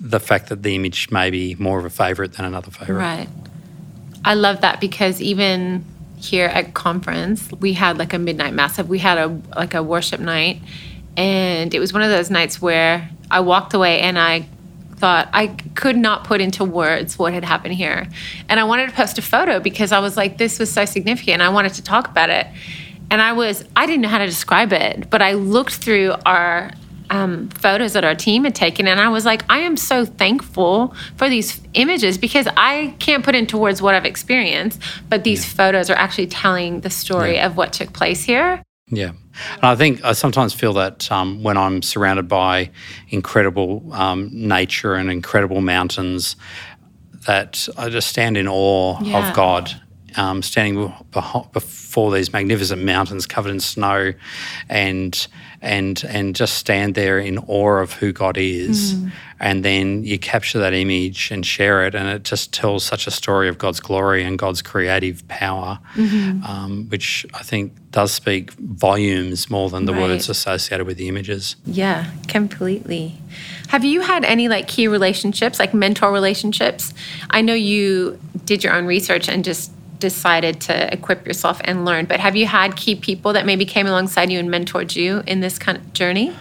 the 0.00 0.20
fact 0.20 0.48
that 0.48 0.62
the 0.62 0.74
image 0.74 1.10
may 1.10 1.28
be 1.28 1.56
more 1.58 1.78
of 1.78 1.84
a 1.84 1.90
favourite 1.90 2.32
than 2.32 2.46
another 2.46 2.70
favourite. 2.70 2.98
Right. 2.98 3.28
I 4.28 4.34
love 4.34 4.60
that 4.60 4.78
because 4.78 5.22
even 5.22 5.86
here 6.18 6.48
at 6.48 6.74
conference, 6.74 7.50
we 7.60 7.72
had 7.72 7.96
like 7.96 8.12
a 8.12 8.18
midnight 8.18 8.52
mass. 8.52 8.78
We 8.78 8.98
had 8.98 9.16
a 9.16 9.40
like 9.56 9.72
a 9.72 9.82
worship 9.82 10.20
night, 10.20 10.60
and 11.16 11.72
it 11.72 11.80
was 11.80 11.94
one 11.94 12.02
of 12.02 12.10
those 12.10 12.30
nights 12.30 12.60
where 12.60 13.08
I 13.30 13.40
walked 13.40 13.72
away 13.72 14.00
and 14.00 14.18
I 14.18 14.46
thought 14.96 15.30
I 15.32 15.46
could 15.74 15.96
not 15.96 16.24
put 16.24 16.42
into 16.42 16.62
words 16.62 17.18
what 17.18 17.32
had 17.32 17.42
happened 17.42 17.72
here. 17.72 18.06
And 18.50 18.60
I 18.60 18.64
wanted 18.64 18.90
to 18.90 18.94
post 18.94 19.16
a 19.16 19.22
photo 19.22 19.60
because 19.60 19.92
I 19.92 20.00
was 20.00 20.18
like, 20.18 20.36
this 20.36 20.58
was 20.58 20.70
so 20.70 20.84
significant. 20.84 21.40
I 21.40 21.48
wanted 21.48 21.72
to 21.74 21.82
talk 21.82 22.06
about 22.08 22.28
it. 22.28 22.46
And 23.10 23.22
I 23.22 23.32
was, 23.32 23.64
I 23.74 23.86
didn't 23.86 24.02
know 24.02 24.08
how 24.08 24.18
to 24.18 24.26
describe 24.26 24.74
it, 24.74 25.08
but 25.08 25.22
I 25.22 25.32
looked 25.32 25.76
through 25.76 26.14
our 26.26 26.72
um, 27.10 27.48
photos 27.50 27.92
that 27.94 28.04
our 28.04 28.14
team 28.14 28.44
had 28.44 28.54
taken, 28.54 28.86
and 28.86 29.00
I 29.00 29.08
was 29.08 29.24
like, 29.24 29.44
I 29.48 29.58
am 29.58 29.76
so 29.76 30.04
thankful 30.04 30.94
for 31.16 31.28
these 31.28 31.60
images 31.74 32.18
because 32.18 32.48
I 32.56 32.94
can't 32.98 33.24
put 33.24 33.34
into 33.34 33.58
words 33.58 33.80
what 33.80 33.94
I've 33.94 34.04
experienced, 34.04 34.80
but 35.08 35.24
these 35.24 35.44
yeah. 35.44 35.56
photos 35.56 35.90
are 35.90 35.96
actually 35.96 36.28
telling 36.28 36.80
the 36.80 36.90
story 36.90 37.34
yeah. 37.34 37.46
of 37.46 37.56
what 37.56 37.72
took 37.72 37.92
place 37.92 38.24
here. 38.24 38.62
Yeah. 38.90 39.12
And 39.54 39.64
I 39.64 39.76
think 39.76 40.04
I 40.04 40.12
sometimes 40.12 40.54
feel 40.54 40.72
that 40.74 41.10
um, 41.12 41.42
when 41.42 41.56
I'm 41.56 41.82
surrounded 41.82 42.26
by 42.28 42.70
incredible 43.10 43.92
um, 43.92 44.30
nature 44.32 44.94
and 44.94 45.10
incredible 45.10 45.60
mountains, 45.60 46.36
that 47.26 47.68
I 47.76 47.90
just 47.90 48.08
stand 48.08 48.36
in 48.36 48.48
awe 48.48 49.00
yeah. 49.02 49.28
of 49.28 49.34
God 49.34 49.80
um, 50.16 50.42
standing 50.42 50.92
before 51.52 52.12
these 52.12 52.32
magnificent 52.32 52.82
mountains 52.82 53.26
covered 53.26 53.50
in 53.50 53.60
snow, 53.60 54.12
and 54.68 55.26
and 55.60 56.04
and 56.08 56.36
just 56.36 56.54
stand 56.54 56.94
there 56.94 57.18
in 57.18 57.38
awe 57.38 57.78
of 57.78 57.92
who 57.94 58.12
God 58.12 58.36
is, 58.36 58.94
mm. 58.94 59.10
and 59.40 59.64
then 59.64 60.04
you 60.04 60.18
capture 60.18 60.58
that 60.58 60.72
image 60.72 61.30
and 61.30 61.44
share 61.44 61.86
it, 61.86 61.94
and 61.94 62.08
it 62.08 62.24
just 62.24 62.52
tells 62.52 62.84
such 62.84 63.06
a 63.06 63.10
story 63.10 63.48
of 63.48 63.58
God's 63.58 63.80
glory 63.80 64.22
and 64.22 64.38
God's 64.38 64.62
creative 64.62 65.26
power, 65.28 65.78
mm-hmm. 65.94 66.44
um, 66.44 66.86
which 66.88 67.26
I 67.34 67.42
think 67.42 67.72
does 67.90 68.12
speak 68.12 68.52
volumes 68.52 69.50
more 69.50 69.70
than 69.70 69.86
the 69.86 69.92
right. 69.92 70.02
words 70.02 70.28
associated 70.28 70.86
with 70.86 70.96
the 70.98 71.08
images. 71.08 71.56
Yeah, 71.66 72.10
completely. 72.28 73.16
Have 73.68 73.84
you 73.84 74.00
had 74.00 74.24
any 74.24 74.48
like 74.48 74.68
key 74.68 74.88
relationships, 74.88 75.58
like 75.58 75.74
mentor 75.74 76.12
relationships? 76.12 76.94
I 77.30 77.40
know 77.40 77.54
you 77.54 78.18
did 78.44 78.64
your 78.64 78.74
own 78.74 78.86
research 78.86 79.28
and 79.28 79.44
just 79.44 79.72
decided 79.98 80.60
to 80.62 80.92
equip 80.92 81.26
yourself 81.26 81.60
and 81.64 81.84
learn. 81.84 82.06
But 82.06 82.20
have 82.20 82.36
you 82.36 82.46
had 82.46 82.76
key 82.76 82.94
people 82.94 83.32
that 83.32 83.46
maybe 83.46 83.64
came 83.64 83.86
alongside 83.86 84.30
you 84.30 84.38
and 84.38 84.48
mentored 84.48 84.96
you 84.96 85.22
in 85.26 85.40
this 85.40 85.58
kind 85.58 85.78
of 85.78 85.92
journey? 85.92 86.34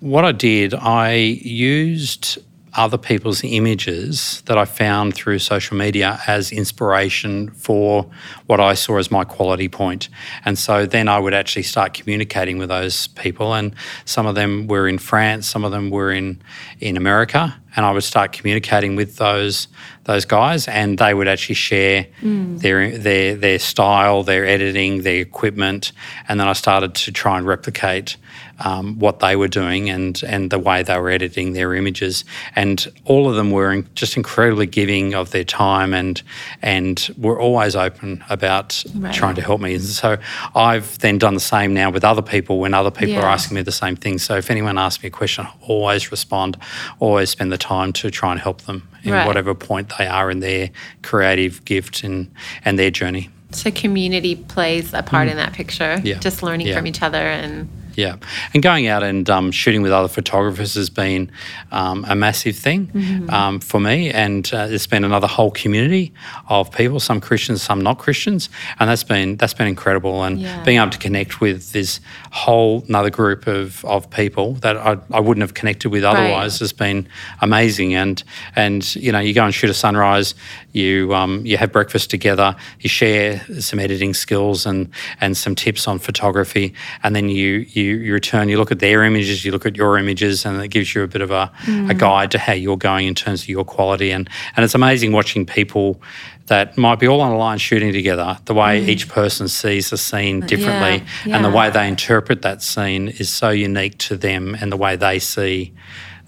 What 0.00 0.24
I 0.24 0.32
did, 0.32 0.74
I 0.74 1.12
used 1.12 2.38
other 2.74 2.98
people's 2.98 3.42
images 3.42 4.42
that 4.46 4.56
I 4.56 4.64
found 4.64 5.14
through 5.14 5.40
social 5.40 5.76
media 5.76 6.20
as 6.26 6.52
inspiration 6.52 7.50
for 7.50 8.08
what 8.46 8.60
I 8.60 8.74
saw 8.74 8.98
as 8.98 9.10
my 9.10 9.24
quality 9.24 9.68
point. 9.68 10.08
And 10.44 10.58
so 10.58 10.86
then 10.86 11.08
I 11.08 11.18
would 11.18 11.34
actually 11.34 11.64
start 11.64 11.94
communicating 11.94 12.58
with 12.58 12.68
those 12.68 13.08
people. 13.08 13.54
And 13.54 13.74
some 14.04 14.26
of 14.26 14.34
them 14.34 14.66
were 14.68 14.86
in 14.88 14.98
France, 14.98 15.48
some 15.48 15.64
of 15.64 15.72
them 15.72 15.90
were 15.90 16.12
in, 16.12 16.40
in 16.78 16.96
America. 16.96 17.56
And 17.76 17.86
I 17.86 17.92
would 17.92 18.04
start 18.04 18.32
communicating 18.32 18.96
with 18.96 19.16
those 19.16 19.68
those 20.04 20.24
guys, 20.24 20.66
and 20.66 20.98
they 20.98 21.14
would 21.14 21.28
actually 21.28 21.54
share 21.54 22.06
mm. 22.20 22.58
their 22.60 22.96
their 22.96 23.34
their 23.34 23.58
style, 23.58 24.22
their 24.22 24.46
editing, 24.46 25.02
their 25.02 25.20
equipment, 25.20 25.92
and 26.28 26.40
then 26.40 26.48
I 26.48 26.52
started 26.54 26.94
to 26.94 27.12
try 27.12 27.38
and 27.38 27.46
replicate 27.46 28.16
um, 28.60 28.98
what 28.98 29.20
they 29.20 29.36
were 29.36 29.48
doing 29.48 29.90
and 29.90 30.22
and 30.26 30.50
the 30.50 30.58
way 30.58 30.82
they 30.82 30.98
were 30.98 31.10
editing 31.10 31.52
their 31.52 31.74
images. 31.74 32.24
And 32.56 32.86
all 33.04 33.28
of 33.28 33.36
them 33.36 33.50
were 33.50 33.82
just 33.94 34.16
incredibly 34.16 34.66
giving 34.66 35.14
of 35.14 35.30
their 35.30 35.44
time 35.44 35.94
and 35.94 36.22
and 36.62 37.10
were 37.16 37.40
always 37.40 37.76
open 37.76 38.22
about 38.28 38.82
right. 38.94 39.14
trying 39.14 39.34
to 39.36 39.42
help 39.42 39.60
me. 39.60 39.74
And 39.74 39.84
so 39.84 40.18
I've 40.54 40.98
then 40.98 41.18
done 41.18 41.34
the 41.34 41.40
same 41.40 41.74
now 41.74 41.90
with 41.90 42.04
other 42.04 42.22
people 42.22 42.58
when 42.58 42.74
other 42.74 42.90
people 42.90 43.14
yeah. 43.14 43.22
are 43.22 43.28
asking 43.28 43.54
me 43.54 43.62
the 43.62 43.72
same 43.72 43.96
thing. 43.96 44.18
So 44.18 44.36
if 44.36 44.50
anyone 44.50 44.78
asks 44.78 45.02
me 45.02 45.08
a 45.08 45.10
question, 45.10 45.46
I 45.46 45.52
always 45.66 46.10
respond, 46.10 46.56
always 46.98 47.30
spend 47.30 47.52
the 47.52 47.58
time 47.60 47.92
to 47.94 48.10
try 48.10 48.32
and 48.32 48.40
help 48.40 48.62
them 48.62 48.88
in 49.02 49.12
right. 49.12 49.26
whatever 49.26 49.54
point 49.54 49.92
they 49.98 50.06
are 50.06 50.30
in 50.30 50.40
their 50.40 50.70
creative 51.02 51.64
gift 51.64 52.02
and 52.02 52.30
and 52.64 52.78
their 52.78 52.90
journey. 52.90 53.28
So 53.52 53.70
community 53.70 54.36
plays 54.36 54.94
a 54.94 55.02
part 55.02 55.28
mm. 55.28 55.32
in 55.32 55.36
that 55.36 55.52
picture. 55.52 56.00
Yeah. 56.02 56.18
Just 56.18 56.42
learning 56.42 56.68
yeah. 56.68 56.76
from 56.76 56.86
each 56.86 57.02
other 57.02 57.18
and 57.18 57.68
yeah, 58.00 58.16
and 58.54 58.62
going 58.62 58.86
out 58.86 59.02
and 59.02 59.28
um, 59.28 59.52
shooting 59.52 59.82
with 59.82 59.92
other 59.92 60.08
photographers 60.08 60.74
has 60.74 60.88
been 60.88 61.30
um, 61.70 62.06
a 62.08 62.14
massive 62.14 62.56
thing 62.56 62.86
mm-hmm. 62.86 63.30
um, 63.30 63.60
for 63.60 63.78
me, 63.78 64.10
and 64.10 64.50
uh, 64.54 64.66
it's 64.70 64.86
been 64.86 65.04
another 65.04 65.26
whole 65.26 65.50
community 65.50 66.12
of 66.48 66.72
people, 66.72 66.98
some 66.98 67.20
Christians, 67.20 67.62
some 67.62 67.82
not 67.82 67.98
Christians, 67.98 68.48
and 68.78 68.88
that's 68.88 69.04
been 69.04 69.36
that's 69.36 69.54
been 69.54 69.66
incredible. 69.66 70.22
And 70.22 70.40
yeah. 70.40 70.64
being 70.64 70.78
able 70.78 70.90
to 70.90 70.98
connect 70.98 71.40
with 71.40 71.72
this 71.72 72.00
whole 72.32 72.84
another 72.88 73.10
group 73.10 73.46
of, 73.46 73.84
of 73.84 74.08
people 74.10 74.54
that 74.54 74.76
I, 74.76 74.96
I 75.10 75.20
wouldn't 75.20 75.42
have 75.42 75.54
connected 75.54 75.90
with 75.90 76.04
otherwise 76.04 76.54
right. 76.54 76.60
has 76.60 76.72
been 76.72 77.06
amazing. 77.40 77.94
And 77.94 78.22
and 78.56 78.96
you 78.96 79.12
know, 79.12 79.18
you 79.18 79.34
go 79.34 79.44
and 79.44 79.54
shoot 79.54 79.70
a 79.70 79.74
sunrise, 79.74 80.34
you 80.72 81.14
um, 81.14 81.44
you 81.44 81.56
have 81.58 81.70
breakfast 81.70 82.10
together, 82.10 82.56
you 82.80 82.88
share 82.88 83.40
some 83.60 83.78
editing 83.78 84.14
skills 84.14 84.66
and 84.66 84.88
and 85.20 85.36
some 85.36 85.54
tips 85.54 85.86
on 85.86 85.98
photography, 85.98 86.74
and 87.02 87.14
then 87.14 87.28
you 87.28 87.66
you, 87.70 87.89
you 87.96 88.12
return, 88.12 88.48
you 88.48 88.58
look 88.58 88.72
at 88.72 88.78
their 88.78 89.04
images, 89.04 89.44
you 89.44 89.52
look 89.52 89.66
at 89.66 89.76
your 89.76 89.98
images, 89.98 90.44
and 90.44 90.60
it 90.62 90.68
gives 90.68 90.94
you 90.94 91.02
a 91.02 91.06
bit 91.06 91.22
of 91.22 91.30
a, 91.30 91.50
mm. 91.62 91.90
a 91.90 91.94
guide 91.94 92.30
to 92.32 92.38
how 92.38 92.52
you're 92.52 92.76
going 92.76 93.06
in 93.06 93.14
terms 93.14 93.42
of 93.42 93.48
your 93.48 93.64
quality. 93.64 94.10
And 94.10 94.28
and 94.56 94.64
it's 94.64 94.74
amazing 94.74 95.12
watching 95.12 95.46
people 95.46 96.00
that 96.46 96.76
might 96.76 96.98
be 96.98 97.06
all 97.06 97.20
on 97.20 97.30
a 97.30 97.36
line 97.36 97.58
shooting 97.58 97.92
together, 97.92 98.36
the 98.46 98.54
way 98.54 98.80
mm. 98.80 98.88
each 98.88 99.08
person 99.08 99.46
sees 99.46 99.90
the 99.90 99.96
scene 99.96 100.40
differently 100.40 100.96
yeah, 100.96 101.06
yeah. 101.26 101.36
and 101.36 101.44
the 101.44 101.50
way 101.50 101.70
they 101.70 101.86
interpret 101.86 102.42
that 102.42 102.60
scene 102.60 103.08
is 103.08 103.28
so 103.28 103.50
unique 103.50 103.96
to 103.98 104.16
them 104.16 104.56
and 104.60 104.72
the 104.72 104.76
way 104.76 104.96
they 104.96 105.20
see 105.20 105.72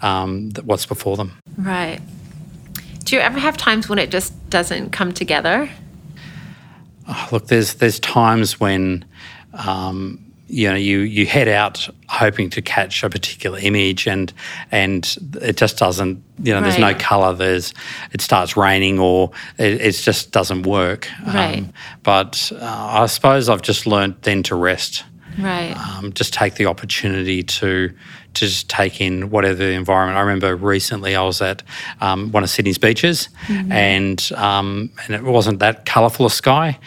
um, 0.00 0.52
what's 0.64 0.87
before 0.87 1.16
them. 1.16 1.38
Right. 1.59 2.00
Do 3.04 3.16
you 3.16 3.23
ever 3.23 3.38
have 3.38 3.57
times 3.57 3.88
when 3.88 3.99
it 3.99 4.11
just 4.11 4.33
doesn't 4.49 4.90
come 4.90 5.12
together? 5.12 5.69
Oh, 7.09 7.28
look, 7.33 7.49
there's 7.49 7.75
there's 7.75 7.99
times 7.99 8.61
when 8.61 9.04
um, 9.54 10.22
you 10.49 10.68
know 10.68 10.75
you 10.75 10.99
you 11.00 11.26
head 11.26 11.49
out 11.49 11.88
hoping 12.08 12.50
to 12.50 12.61
catch 12.61 13.02
a 13.02 13.11
particular 13.11 13.58
image 13.58 14.06
and 14.06 14.32
and 14.70 15.16
it 15.40 15.56
just 15.56 15.78
doesn't 15.78 16.22
you 16.42 16.52
know 16.52 16.61
right. 16.61 16.68
there's 16.68 16.78
no 16.78 16.94
color 16.94 17.34
there's 17.34 17.72
it 18.12 18.20
starts 18.20 18.56
raining 18.56 18.99
or 18.99 19.30
it, 19.58 19.80
it 19.80 19.92
just 19.92 20.32
doesn't 20.32 20.64
work 20.64 21.08
right. 21.26 21.58
Um, 21.58 21.72
but 22.02 22.52
uh, 22.54 22.58
I 22.61 23.06
suppose 23.06 23.49
I've 23.49 23.62
just 23.62 23.87
learned 23.87 24.16
then 24.22 24.42
to 24.44 24.54
rest 24.54 25.04
right 25.38 25.75
um, 25.76 26.12
just 26.12 26.34
take 26.34 26.56
the 26.56 26.66
opportunity 26.66 27.42
to 27.42 27.90
to 28.34 28.46
just 28.46 28.68
take 28.68 29.00
in 29.00 29.30
whatever 29.30 29.56
the 29.56 29.72
environment. 29.72 30.16
I 30.16 30.20
remember 30.22 30.56
recently 30.56 31.14
I 31.14 31.22
was 31.22 31.40
at 31.42 31.62
um, 32.00 32.32
one 32.32 32.42
of 32.42 32.50
Sydney's 32.50 32.78
beaches, 32.78 33.28
mm-hmm. 33.46 33.72
and 33.72 34.30
um, 34.37 34.90
and 35.04 35.14
it 35.14 35.22
wasn't 35.22 35.58
that 35.58 35.84
colourful 35.84 36.26
a 36.26 36.30
sky, 36.30 36.78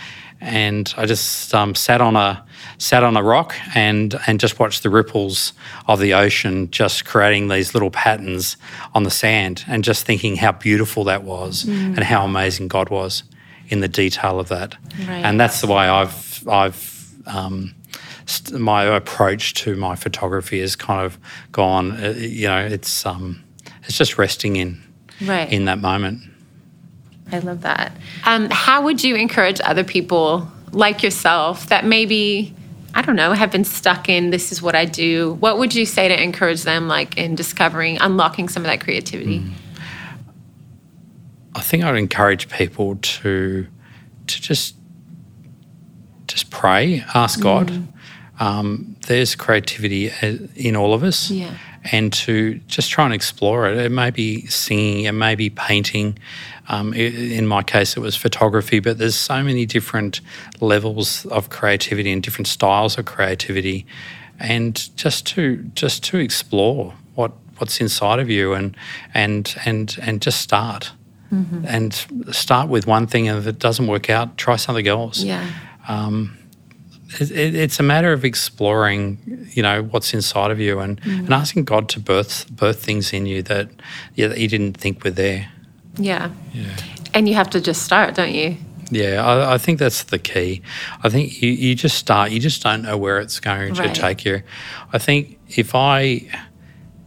and 0.42 0.94
I 0.98 1.06
just 1.06 1.54
um, 1.54 1.76
sat 1.76 2.02
on 2.02 2.16
a 2.16 2.45
sat 2.78 3.04
on 3.04 3.16
a 3.18 3.24
rock 3.24 3.56
and 3.76 4.16
and 4.28 4.40
just 4.40 4.60
watched 4.60 4.84
the 4.84 4.90
ripples 4.90 5.54
of 5.88 6.00
the 6.00 6.14
ocean 6.14 6.70
just 6.72 7.06
creating 7.06 7.48
these 7.48 7.74
little 7.74 7.92
patterns 7.92 8.58
on 8.94 9.04
the 9.04 9.12
sand 9.12 9.64
and 9.68 9.84
just 9.84 10.06
thinking 10.06 10.36
how 10.36 10.52
beautiful 10.52 11.04
that 11.06 11.24
was 11.24 11.64
mm. 11.64 11.96
and 11.96 12.04
how 12.04 12.26
amazing 12.26 12.68
God 12.68 12.90
was 12.90 13.24
in 13.70 13.80
the 13.80 13.88
detail 13.88 14.40
of 14.40 14.50
that. 14.50 14.76
Right. 15.00 15.24
And 15.24 15.40
that's 15.40 15.62
the 15.62 15.68
way 15.68 15.88
I've 15.88 16.48
I've 16.48 17.14
um, 17.26 17.74
st- 18.26 18.60
my 18.60 18.84
approach 18.84 19.54
to 19.56 19.76
my 19.76 19.96
photography 19.96 20.60
has 20.60 20.76
kind 20.76 21.06
of 21.06 21.18
gone. 21.52 21.92
Uh, 21.92 22.14
you 22.18 22.48
know, 22.48 22.66
it's 22.66 23.06
um, 23.06 23.44
it's 23.84 23.98
just 23.98 24.18
resting 24.18 24.56
in 24.56 24.82
right. 25.22 25.52
in 25.52 25.66
that 25.66 25.80
moment. 25.80 26.22
I 27.32 27.40
love 27.40 27.62
that. 27.62 27.92
Um, 28.26 28.50
how 28.52 28.84
would 28.84 29.04
you 29.04 29.16
encourage 29.16 29.60
other 29.64 29.84
people 29.84 30.48
like 30.72 31.02
yourself 31.02 31.68
that 31.70 31.86
maybe 31.86 32.54
I 32.96 33.02
don't 33.02 33.18
know, 33.18 33.34
have 33.34 33.52
been 33.52 33.66
stuck 33.66 34.08
in 34.08 34.30
this 34.30 34.54
is 34.54 34.62
what 34.62 34.74
I 34.74 34.86
do. 34.86 35.34
What 35.34 35.58
would 35.58 35.76
you 35.76 35.86
say 35.86 36.08
to 36.08 36.24
encourage 36.24 36.64
them 36.64 36.88
like 36.88 37.18
in 37.18 37.36
discovering, 37.36 37.98
unlocking 38.00 38.48
some 38.48 38.64
of 38.64 38.68
that 38.68 38.80
creativity? 38.80 39.42
Mm. 39.42 39.52
I 41.56 41.62
think 41.62 41.84
I'd 41.84 41.98
encourage 41.98 42.50
people 42.50 42.96
to 42.96 43.68
to 44.28 44.42
just 44.42 44.76
just 46.28 46.50
pray, 46.50 47.04
ask 47.14 47.40
God. 47.40 47.68
Mm. 47.68 47.88
Um, 48.40 48.96
there's 49.08 49.36
creativity 49.36 50.12
uh, 50.12 50.38
in 50.56 50.76
all 50.76 50.94
of 50.94 51.04
us. 51.04 51.30
Yeah. 51.30 51.54
And 51.92 52.12
to 52.14 52.56
just 52.68 52.90
try 52.90 53.06
and 53.06 53.14
explore 53.14 53.70
it. 53.70 53.78
It 53.78 53.92
may 53.92 54.10
be 54.10 54.48
singing, 54.48 55.06
it 55.06 55.12
may 55.12 55.36
be 55.36 55.52
painting, 55.52 56.18
um, 56.68 56.94
in 56.94 57.46
my 57.46 57.62
case, 57.62 57.96
it 57.96 58.00
was 58.00 58.16
photography, 58.16 58.80
but 58.80 58.98
there's 58.98 59.16
so 59.16 59.44
many 59.44 59.66
different 59.66 60.22
levels 60.60 61.26
of 61.28 61.50
creativity 61.50 62.12
and 62.12 62.24
different 62.24 62.48
styles 62.48 62.98
of 62.98 63.06
creativity, 63.06 63.86
and 64.40 64.90
just 64.98 65.28
to 65.28 65.58
just 65.76 66.04
to 66.06 66.18
explore 66.18 66.94
what 67.14 67.34
what's 67.58 67.80
inside 67.80 68.20
of 68.20 68.30
you 68.30 68.54
and 68.54 68.76
and 69.14 69.56
and 69.66 69.98
and 70.02 70.22
just 70.22 70.42
start. 70.42 70.92
Mm-hmm. 71.32 71.66
And 71.68 71.94
start 72.32 72.70
with 72.70 72.88
one 72.88 73.08
thing, 73.08 73.28
and 73.28 73.38
if 73.38 73.48
it 73.48 73.60
doesn't 73.60 73.88
work 73.88 74.10
out, 74.10 74.38
try 74.38 74.56
something 74.58 74.88
else. 74.88 75.22
Yeah. 75.24 75.46
um, 75.88 76.38
it, 77.20 77.32
it, 77.32 77.56
it's 77.56 77.80
a 77.80 77.84
matter 77.84 78.12
of 78.14 78.26
exploring, 78.26 79.50
you 79.52 79.64
know, 79.64 79.84
what's 79.84 80.14
inside 80.14 80.52
of 80.52 80.60
you 80.60 80.80
and, 80.80 81.02
mm. 81.02 81.20
and 81.20 81.34
asking 81.34 81.66
God 81.66 81.90
to 81.90 82.00
birth 82.00 82.50
birth 82.52 82.84
things 82.84 83.14
in 83.14 83.26
you 83.26 83.42
that 83.44 83.70
yeah 84.16 84.28
that 84.28 84.38
you 84.38 84.48
didn't 84.48 84.78
think 84.78 85.04
were 85.04 85.12
there. 85.12 85.50
Yeah. 85.98 86.32
Yeah. 86.54 86.76
And 87.14 87.30
you 87.30 87.36
have 87.36 87.50
to 87.52 87.62
just 87.62 87.84
start, 87.84 88.16
don't 88.16 88.34
you? 88.34 88.58
Yeah, 88.92 89.26
I, 89.26 89.56
I, 89.56 89.58
think 89.58 89.80
that's 89.80 90.04
the 90.04 90.20
key. 90.20 90.62
I 91.04 91.10
think 91.10 91.42
you, 91.42 91.50
you 91.50 91.76
just 91.76 91.98
start. 91.98 92.32
You 92.32 92.40
just 92.40 92.62
don't 92.62 92.84
know 92.84 92.98
where 92.98 93.20
it's 93.20 93.40
going 93.40 93.74
right. 93.74 93.94
to 93.94 94.02
take 94.02 94.26
you. 94.26 94.44
I 94.94 95.00
think 95.00 95.40
if 95.50 95.74
I, 95.74 96.30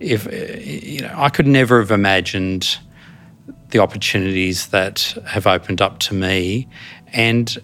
if 0.00 0.26
you 0.26 1.02
know, 1.02 1.14
I 1.16 1.28
could 1.28 1.46
never 1.46 1.78
have 1.78 1.90
imagined 1.90 2.78
the 3.70 3.78
opportunities 3.78 4.68
that 4.68 5.14
have 5.26 5.46
opened 5.46 5.80
up 5.80 5.98
to 6.00 6.14
me, 6.14 6.68
and 7.12 7.56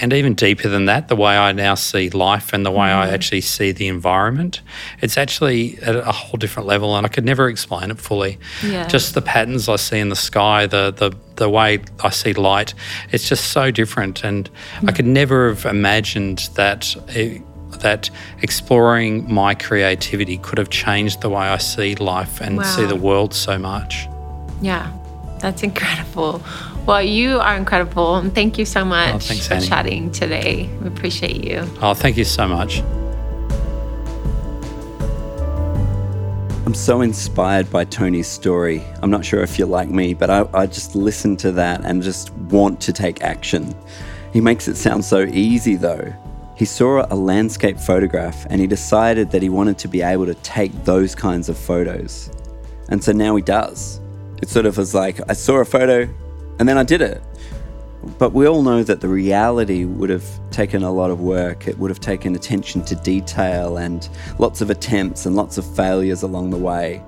and 0.00 0.12
even 0.12 0.34
deeper 0.34 0.68
than 0.68 0.86
that, 0.86 1.08
the 1.08 1.16
way 1.16 1.36
I 1.36 1.52
now 1.52 1.74
see 1.74 2.08
life 2.10 2.52
and 2.52 2.64
the 2.64 2.70
way 2.70 2.88
mm. 2.88 2.94
I 2.94 3.10
actually 3.10 3.42
see 3.42 3.72
the 3.72 3.88
environment, 3.88 4.62
it's 5.00 5.18
actually 5.18 5.78
at 5.82 5.94
a 5.94 6.12
whole 6.12 6.38
different 6.38 6.66
level, 6.66 6.96
and 6.96 7.04
I 7.04 7.08
could 7.08 7.24
never 7.24 7.48
explain 7.48 7.90
it 7.90 7.98
fully. 7.98 8.38
Yeah. 8.64 8.86
Just 8.88 9.14
the 9.14 9.22
patterns 9.22 9.68
I 9.68 9.76
see 9.76 9.98
in 9.98 10.08
the 10.08 10.16
sky, 10.16 10.66
the 10.66 10.90
the 10.90 11.14
the 11.36 11.48
way 11.48 11.80
I 12.02 12.10
see 12.10 12.32
light, 12.32 12.74
it's 13.12 13.28
just 13.28 13.52
so 13.52 13.70
different, 13.70 14.24
and 14.24 14.50
mm. 14.80 14.88
I 14.88 14.92
could 14.92 15.06
never 15.06 15.48
have 15.48 15.66
imagined 15.66 16.48
that. 16.54 16.96
It, 17.08 17.42
that 17.80 18.10
exploring 18.42 19.32
my 19.32 19.54
creativity 19.54 20.38
could 20.38 20.58
have 20.58 20.70
changed 20.70 21.20
the 21.20 21.30
way 21.30 21.46
I 21.46 21.56
see 21.58 21.94
life 21.94 22.40
and 22.40 22.58
wow. 22.58 22.64
see 22.64 22.84
the 22.84 22.96
world 22.96 23.32
so 23.32 23.58
much. 23.58 24.08
Yeah, 24.60 24.92
that's 25.38 25.62
incredible. 25.62 26.42
Well, 26.86 27.02
you 27.02 27.38
are 27.38 27.56
incredible. 27.56 28.16
And 28.16 28.34
thank 28.34 28.58
you 28.58 28.64
so 28.64 28.80
oh, 28.80 28.84
much 28.86 29.14
oh, 29.14 29.18
thanks, 29.18 29.46
for 29.46 29.54
Annie. 29.54 29.66
chatting 29.66 30.10
today. 30.10 30.68
We 30.80 30.88
appreciate 30.88 31.44
you. 31.44 31.66
Oh, 31.80 31.94
thank 31.94 32.16
you 32.16 32.24
so 32.24 32.48
much. 32.48 32.82
I'm 36.66 36.74
so 36.74 37.00
inspired 37.00 37.68
by 37.70 37.84
Tony's 37.84 38.28
story. 38.28 38.84
I'm 39.02 39.10
not 39.10 39.24
sure 39.24 39.42
if 39.42 39.58
you're 39.58 39.66
like 39.66 39.88
me, 39.88 40.14
but 40.14 40.30
I, 40.30 40.48
I 40.54 40.66
just 40.66 40.94
listen 40.94 41.36
to 41.38 41.50
that 41.52 41.84
and 41.84 42.02
just 42.02 42.32
want 42.32 42.80
to 42.82 42.92
take 42.92 43.22
action. 43.22 43.74
He 44.32 44.40
makes 44.40 44.68
it 44.68 44.76
sound 44.76 45.04
so 45.04 45.24
easy, 45.24 45.74
though. 45.74 46.12
He 46.56 46.64
saw 46.64 47.06
a 47.10 47.16
landscape 47.16 47.78
photograph 47.78 48.46
and 48.50 48.60
he 48.60 48.66
decided 48.66 49.30
that 49.30 49.42
he 49.42 49.48
wanted 49.48 49.78
to 49.78 49.88
be 49.88 50.02
able 50.02 50.26
to 50.26 50.34
take 50.34 50.72
those 50.84 51.14
kinds 51.14 51.48
of 51.48 51.58
photos. 51.58 52.30
And 52.90 53.02
so 53.02 53.12
now 53.12 53.34
he 53.34 53.42
does. 53.42 54.00
It 54.42 54.48
sort 54.48 54.66
of 54.66 54.76
was 54.76 54.94
like, 54.94 55.20
I 55.28 55.32
saw 55.32 55.56
a 55.56 55.64
photo, 55.64 56.08
and 56.60 56.68
then 56.68 56.78
I 56.78 56.84
did 56.84 57.00
it. 57.00 57.22
But 58.18 58.32
we 58.32 58.46
all 58.46 58.62
know 58.62 58.82
that 58.82 59.00
the 59.00 59.08
reality 59.08 59.84
would 59.84 60.10
have 60.10 60.24
taken 60.50 60.82
a 60.82 60.92
lot 60.92 61.10
of 61.10 61.20
work. 61.20 61.66
It 61.66 61.78
would 61.78 61.90
have 61.90 62.00
taken 62.00 62.36
attention 62.36 62.84
to 62.84 62.94
detail 62.94 63.78
and 63.78 64.06
lots 64.38 64.60
of 64.60 64.68
attempts 64.68 65.24
and 65.24 65.34
lots 65.34 65.56
of 65.56 65.64
failures 65.74 66.22
along 66.22 66.50
the 66.50 66.58
way. 66.58 67.02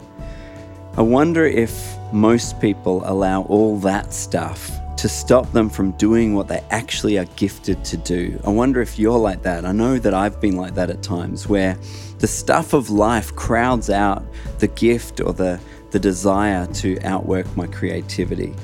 I 0.97 1.03
wonder 1.03 1.45
if 1.47 1.97
most 2.13 2.61
people 2.61 3.03
allow 3.05 3.43
all 3.43 3.79
that 3.81 4.13
stuff 4.13 4.71
to 4.97 5.09
stop 5.09 5.51
them 5.53 5.69
from 5.69 5.93
doing 5.93 6.35
what 6.35 6.49
they 6.49 6.63
actually 6.71 7.19
are 7.19 7.25
gifted 7.37 7.85
to 7.87 7.97
do. 7.99 8.41
I 8.45 8.51
wonder 8.51 8.81
if 8.81 8.99
you're 8.99 9.19
like 9.19 9.43
that. 9.43 9.67
I 9.67 9.73
know 9.73 9.99
that 9.99 10.15
I've 10.15 10.41
been 10.41 10.57
like 10.57 10.75
that 10.75 10.89
at 10.89 11.03
times 11.03 11.47
where 11.47 11.77
the 12.19 12.29
stuff 12.29 12.73
of 12.73 12.89
life 12.89 13.35
crowds 13.37 13.91
out 13.91 14.25
the 14.61 14.69
gift 14.69 15.21
or 15.21 15.33
the, 15.35 15.61
the 15.91 15.99
desire 15.99 16.67
to 16.75 16.99
outwork 17.03 17.55
my 17.57 17.67
creativity. 17.67 18.55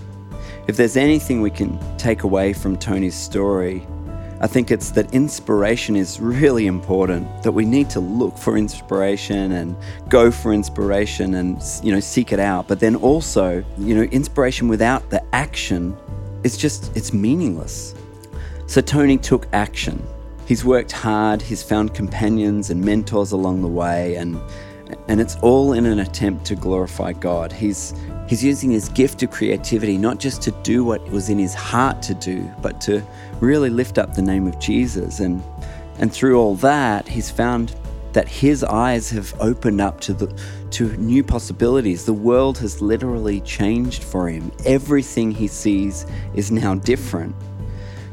If 0.69 0.77
there's 0.77 0.99
anything 0.99 1.41
we 1.41 1.51
can 1.51 1.79
take 1.97 2.25
away 2.25 2.53
from 2.53 2.77
Tony's 2.77 3.15
story, 3.15 3.87
I 4.43 4.47
think 4.47 4.71
it's 4.71 4.91
that 4.91 5.15
inspiration 5.15 5.97
is 5.97 6.21
really 6.21 6.67
important, 6.67 7.43
that 7.43 7.53
we 7.53 7.65
need 7.65 7.89
to 7.89 8.01
look 8.01 8.37
for 8.37 8.59
inspiration 8.59 9.53
and 9.53 9.75
go 10.11 10.31
for 10.31 10.53
inspiration 10.53 11.37
and 11.37 11.63
you 11.83 11.91
know 11.91 12.01
seek 12.01 12.35
it 12.35 12.39
out. 12.39 12.69
But 12.69 12.81
then 12.81 12.97
also, 12.97 13.65
you 13.79 13.95
know, 13.95 14.03
inspiration 14.03 14.69
without 14.69 15.09
the 15.09 15.25
action 15.35 15.97
is 16.45 16.59
just 16.59 16.95
it's 16.95 17.15
meaningless. 17.15 17.95
So 18.67 18.83
Tony 18.83 19.17
took 19.17 19.49
action. 19.55 20.07
He's 20.47 20.67
worked 20.67 20.93
hard, 20.93 21.41
he's 21.41 21.63
found 21.63 21.95
companions 21.95 22.69
and 22.69 22.85
mentors 22.85 23.33
along 23.33 23.63
the 23.63 23.69
way 23.69 24.17
and 24.17 24.39
and 25.09 25.19
it's 25.19 25.37
all 25.37 25.73
in 25.73 25.87
an 25.87 26.01
attempt 26.01 26.45
to 26.47 26.55
glorify 26.55 27.13
God. 27.13 27.53
He's 27.53 27.95
He's 28.29 28.45
using 28.45 28.71
his 28.71 28.91
gift 28.91 29.23
of 29.23 29.31
creativity 29.31 29.97
not 29.97 30.19
just 30.19 30.43
to 30.43 30.51
do 30.63 30.85
what 30.85 31.03
was 31.11 31.31
in 31.31 31.39
his 31.39 31.55
heart 31.55 32.03
to 32.03 32.15
do, 32.15 32.43
but 32.61 32.79
to 32.83 33.03
really 33.41 33.71
lift 33.71 33.97
up 33.97 34.15
the 34.15 34.21
name 34.21 34.47
of 34.47 34.59
Jesus. 34.59 35.21
And, 35.21 35.43
and 35.99 36.13
through 36.13 36.39
all 36.39 36.55
that, 36.57 37.09
he's 37.09 37.31
found 37.31 37.75
that 38.13 38.29
his 38.29 38.63
eyes 38.65 39.09
have 39.11 39.35
opened 39.41 39.81
up 39.81 40.01
to, 40.03 40.13
the, 40.13 40.27
to 40.73 40.95
new 40.99 41.25
possibilities. 41.25 42.05
The 42.05 42.13
world 42.13 42.59
has 42.59 42.83
literally 42.83 43.41
changed 43.41 44.05
for 44.05 44.29
him. 44.29 44.53
Everything 44.67 45.31
he 45.31 45.47
sees 45.47 46.05
is 46.35 46.51
now 46.51 46.75
different. 46.75 47.35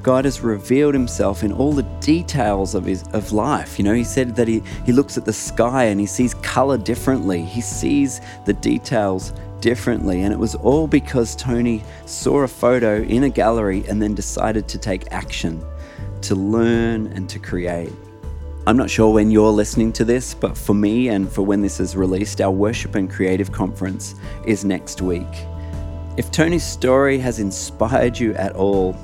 God 0.05 0.23
has 0.25 0.41
revealed 0.41 0.93
himself 0.93 1.43
in 1.43 1.51
all 1.51 1.73
the 1.73 1.83
details 1.99 2.75
of 2.75 2.85
his 2.85 3.03
of 3.13 3.31
life. 3.31 3.79
You 3.79 3.85
know, 3.85 3.95
he 3.95 4.03
said 4.03 4.35
that 4.35 4.47
he, 4.47 4.61
he 4.85 4.91
looks 4.91 5.17
at 5.17 5.25
the 5.25 5.33
sky 5.33 5.85
and 5.85 5.99
he 5.99 6.05
sees 6.05 6.35
color 6.35 6.77
differently. 6.77 7.41
He 7.41 7.59
sees 7.59 8.21
the 8.45 8.53
details 8.53 9.33
differently. 9.61 10.21
And 10.23 10.33
it 10.33 10.39
was 10.39 10.55
all 10.55 10.87
because 10.87 11.35
Tony 11.35 11.83
saw 12.05 12.43
a 12.43 12.47
photo 12.47 13.01
in 13.01 13.23
a 13.23 13.29
gallery 13.29 13.83
and 13.87 14.01
then 14.01 14.13
decided 14.13 14.67
to 14.69 14.77
take 14.77 15.11
action, 15.11 15.63
to 16.21 16.35
learn 16.35 17.07
and 17.07 17.29
to 17.29 17.39
create. 17.39 17.91
I'm 18.67 18.77
not 18.77 18.89
sure 18.89 19.13
when 19.13 19.29
you're 19.29 19.51
listening 19.51 19.93
to 19.93 20.05
this, 20.05 20.33
but 20.33 20.57
for 20.57 20.73
me 20.73 21.09
and 21.09 21.31
for 21.31 21.43
when 21.43 21.61
this 21.61 21.79
is 21.79 21.95
released, 21.95 22.41
our 22.41 22.49
Worship 22.49 22.95
and 22.95 23.09
Creative 23.09 23.51
Conference 23.51 24.15
is 24.45 24.65
next 24.65 25.01
week. 25.01 25.27
If 26.17 26.31
Tony's 26.31 26.63
story 26.63 27.19
has 27.19 27.39
inspired 27.39 28.17
you 28.17 28.33
at 28.35 28.55
all, 28.55 28.95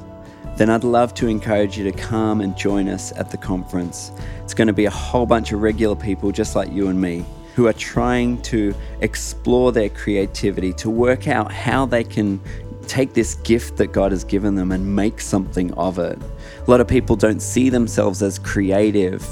then 0.58 0.70
I'd 0.70 0.84
love 0.84 1.14
to 1.16 1.28
encourage 1.28 1.78
you 1.78 1.84
to 1.84 1.92
come 1.92 2.42
and 2.42 2.58
join 2.58 2.88
us 2.88 3.12
at 3.14 3.30
the 3.30 3.38
conference. 3.38 4.12
It's 4.44 4.54
going 4.54 4.68
to 4.68 4.74
be 4.74 4.86
a 4.86 4.92
whole 4.92 5.26
bunch 5.26 5.52
of 5.52 5.62
regular 5.62 5.96
people 5.96 6.32
just 6.32 6.56
like 6.56 6.72
you 6.72 6.88
and 6.88 7.00
me 7.00 7.26
who 7.62 7.68
are 7.68 7.74
trying 7.74 8.42
to 8.42 8.74
explore 9.02 9.72
their 9.72 9.90
creativity, 9.90 10.74
to 10.74 10.90
work 10.90 11.28
out 11.28 11.52
how 11.52 11.86
they 11.86 12.04
can 12.04 12.42
take 12.88 13.14
this 13.14 13.36
gift 13.36 13.78
that 13.78 13.92
God 13.92 14.12
has 14.12 14.24
given 14.24 14.56
them 14.56 14.72
and 14.72 14.96
make 14.96 15.22
something 15.22 15.72
of 15.76 16.00
it. 16.00 16.18
A 16.58 16.72
lot 16.72 16.82
of 16.82 16.88
people 16.88 17.16
don't 17.16 17.40
see 17.40 17.70
themselves 17.70 18.24
as 18.24 18.40
creative. 18.40 19.24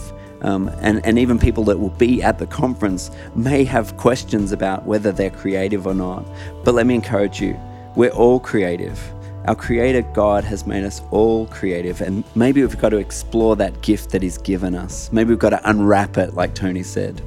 Um, 0.44 0.70
and, 0.82 1.04
and 1.08 1.18
even 1.18 1.40
people 1.40 1.64
that 1.66 1.80
will 1.80 1.90
be 1.90 2.22
at 2.22 2.38
the 2.38 2.46
conference 2.46 3.10
may 3.34 3.64
have 3.64 3.98
questions 3.98 4.52
about 4.52 4.86
whether 4.86 5.12
they're 5.12 5.32
creative 5.32 5.88
or 5.88 5.96
not. 5.96 6.24
But 6.64 6.76
let 6.76 6.86
me 6.86 6.94
encourage 6.94 7.42
you 7.42 7.60
we're 7.96 8.12
all 8.12 8.40
creative. 8.40 9.02
Our 9.48 9.56
Creator 9.56 10.04
God 10.14 10.44
has 10.44 10.68
made 10.68 10.84
us 10.84 11.02
all 11.10 11.48
creative, 11.48 12.02
and 12.02 12.24
maybe 12.36 12.62
we've 12.62 12.78
got 12.78 12.90
to 12.90 12.98
explore 12.98 13.56
that 13.56 13.82
gift 13.82 14.12
that 14.12 14.22
He's 14.22 14.38
given 14.38 14.76
us. 14.76 15.12
Maybe 15.12 15.30
we've 15.30 15.40
got 15.40 15.50
to 15.50 15.70
unwrap 15.70 16.18
it, 16.18 16.36
like 16.36 16.54
Tony 16.54 16.84
said. 16.84 17.20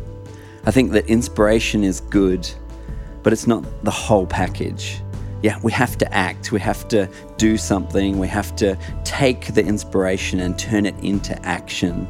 I 0.65 0.71
think 0.71 0.93
that 0.93 1.07
inspiration 1.07 1.83
is 1.83 2.01
good, 2.01 2.49
but 3.23 3.33
it's 3.33 3.47
not 3.47 3.65
the 3.85 3.91
whole 3.91 4.27
package. 4.27 5.01
Yeah, 5.43 5.59
we 5.63 5.73
have 5.73 5.99
to 5.99 6.15
act, 6.15 6.53
we 6.53 6.61
have 6.61 6.87
to 6.89 7.09
do 7.37 7.57
something, 7.57 8.21
we 8.21 8.29
have 8.29 8.55
to 8.57 8.79
take 9.03 9.55
the 9.55 9.65
inspiration 9.65 10.39
and 10.39 10.57
turn 10.57 10.87
it 10.87 10.95
into 11.03 11.41
action. 11.45 12.07